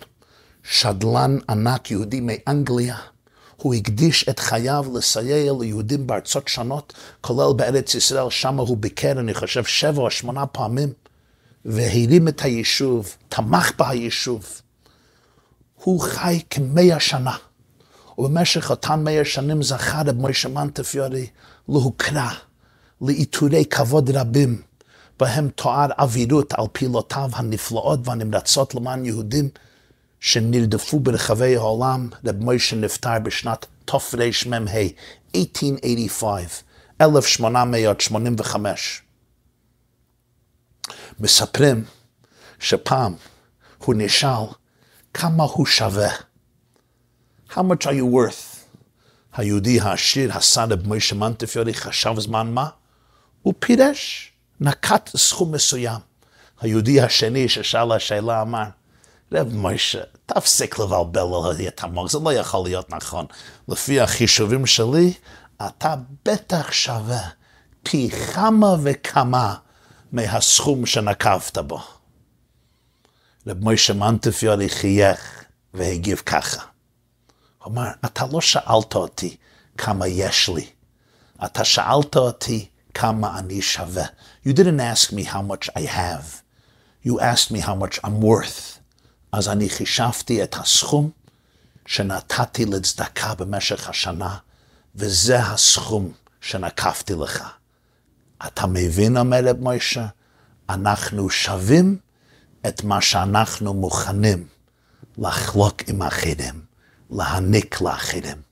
שדלן 0.63 1.39
ענק 1.49 1.91
יהודי 1.91 2.21
מאנגליה. 2.21 2.97
הוא 3.57 3.75
הקדיש 3.75 4.29
את 4.29 4.39
חייו 4.39 4.87
לסייע 4.95 5.53
ליהודים 5.61 6.07
בארצות 6.07 6.49
שונות, 6.49 6.93
כולל 7.21 7.57
בארץ 7.57 7.95
ישראל, 7.95 8.31
שם 8.31 8.59
הוא 8.59 8.77
ביקר, 8.77 9.21
אני 9.21 9.35
חושב, 9.35 9.65
שבע 9.65 10.03
או 10.03 10.11
שמונה 10.11 10.47
פעמים, 10.47 10.93
והרים 11.65 12.29
את 12.29 12.43
היישוב, 12.43 13.17
תמך 13.29 13.73
ביישוב. 13.79 14.61
הוא 15.75 16.01
חי 16.01 16.41
כמאה 16.51 17.01
שנה, 17.01 17.37
ובמשך 18.19 18.71
אותן 18.71 19.05
מאה 19.05 19.25
שנים 19.25 19.63
זכה 19.63 20.03
רב 20.07 20.17
מוישה 20.17 20.49
מנטפיורי 20.49 21.27
להוקרה. 21.69 22.48
לעיטורי 23.01 23.65
כבוד 23.65 24.11
רבים 24.11 24.63
בהם 25.19 25.49
תואר 25.49 25.87
אבירות 25.99 26.53
על 26.53 26.65
פעילותיו 26.73 27.31
הנפלאות 27.33 28.01
והנמרצות 28.05 28.75
למען 28.75 29.05
יהודים 29.05 29.49
שנרדפו 30.21 31.01
ברחבי 31.01 31.57
העולם. 31.57 32.09
רב 32.25 32.37
מוישה 32.37 32.77
נפטר 32.77 33.19
בשנת 33.23 33.67
תרמ"ה, 33.85 34.25
1885, 35.35 36.63
1885. 37.01 39.03
מספרים 41.21 41.85
שפעם 42.59 43.15
הוא 43.79 43.95
נשאל 43.99 44.45
כמה 45.15 45.45
הוא 45.45 45.67
שווה. 45.67 46.11
How 47.51 47.59
much 47.59 47.87
are 47.87 47.95
you 47.95 48.15
worth? 48.15 48.57
היהודי 49.33 49.81
העשיר, 49.81 50.37
השר 50.37 50.65
רב 50.65 50.87
מוישה 50.87 51.15
מנטפיורי, 51.15 51.75
חשב 51.75 52.15
זמן 52.19 52.55
מה? 52.55 52.69
הוא 53.43 53.55
פירש, 53.59 54.33
נקט 54.61 55.17
סכום 55.17 55.53
מסוים. 55.53 56.01
היהודי 56.61 57.01
השני 57.01 57.49
ששאל 57.49 57.93
השאלה 57.93 58.43
אמר, 58.43 58.65
רב 59.33 59.55
מוישה, 59.55 60.01
תפסיק 60.27 60.79
לבלבל 60.79 61.21
על 61.21 61.67
את 61.69 61.85
המוח, 61.85 62.11
זה 62.11 62.19
לא 62.19 62.33
יכול 62.33 62.65
להיות 62.65 62.91
נכון. 62.91 63.27
לפי 63.69 64.01
החישובים 64.01 64.67
שלי, 64.67 65.13
אתה 65.67 65.95
בטח 66.25 66.73
שווה 66.73 67.29
פי 67.83 68.11
כמה 68.11 68.77
וכמה 68.83 69.55
מהסכום 70.13 70.87
שנקבת 70.87 71.59
בו. 71.59 71.81
רב 73.47 73.59
מוישה 73.61 73.93
מנטפיורי 73.95 74.69
חייך 74.69 75.45
והגיב 75.75 76.23
ככה. 76.27 76.63
הוא 77.59 77.73
אמר, 77.73 77.89
אתה 78.05 78.25
לא 78.33 78.41
שאלת 78.41 78.95
אותי 78.95 79.37
כמה 79.79 80.09
יש 80.09 80.49
לי, 80.49 80.67
אתה 81.45 81.65
שאלת 81.65 82.17
אותי 82.17 82.69
כמה 83.01 83.39
אני 83.39 83.63
שווה. 83.63 84.05
You 84.47 84.51
didn't 84.51 84.81
ask 84.81 85.13
me 85.13 85.23
how 85.23 85.43
much 85.53 85.71
I 85.77 85.83
have. 85.83 86.43
You 87.05 87.21
asked 87.21 87.51
me 87.53 87.61
how 87.61 87.75
much 87.75 88.01
I'm 88.05 88.21
worth. 88.21 88.79
אז 89.33 89.49
אני 89.49 89.69
חישבתי 89.69 90.43
את 90.43 90.55
הסכום 90.55 91.11
שנתתי 91.87 92.65
לצדקה 92.65 93.35
במשך 93.35 93.89
השנה, 93.89 94.37
וזה 94.95 95.41
הסכום 95.41 96.13
שנקפתי 96.41 97.15
לך. 97.15 97.49
אתה 98.47 98.67
מבין, 98.67 99.17
אומר 99.17 99.45
רב 99.45 99.61
מוישה? 99.61 100.07
אנחנו 100.69 101.31
שווים 101.31 101.99
את 102.69 102.85
מה 102.85 103.01
שאנחנו 103.01 103.75
מוכנים 103.75 104.47
לחלוק 105.19 105.83
עם 105.89 106.03
אחרים, 106.03 106.63
להעניק 107.11 107.81
לאחרים. 107.81 108.43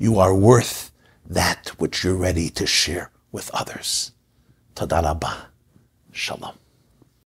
You 0.00 0.04
are 0.04 0.34
worth 0.34 0.90
that 1.34 1.70
which 1.78 2.04
you're 2.04 2.20
ready 2.20 2.50
to 2.60 2.66
share 2.66 3.11
with 3.32 3.50
others. 3.52 4.12
Tadarabah. 4.76 5.46
Shalom. 6.12 6.61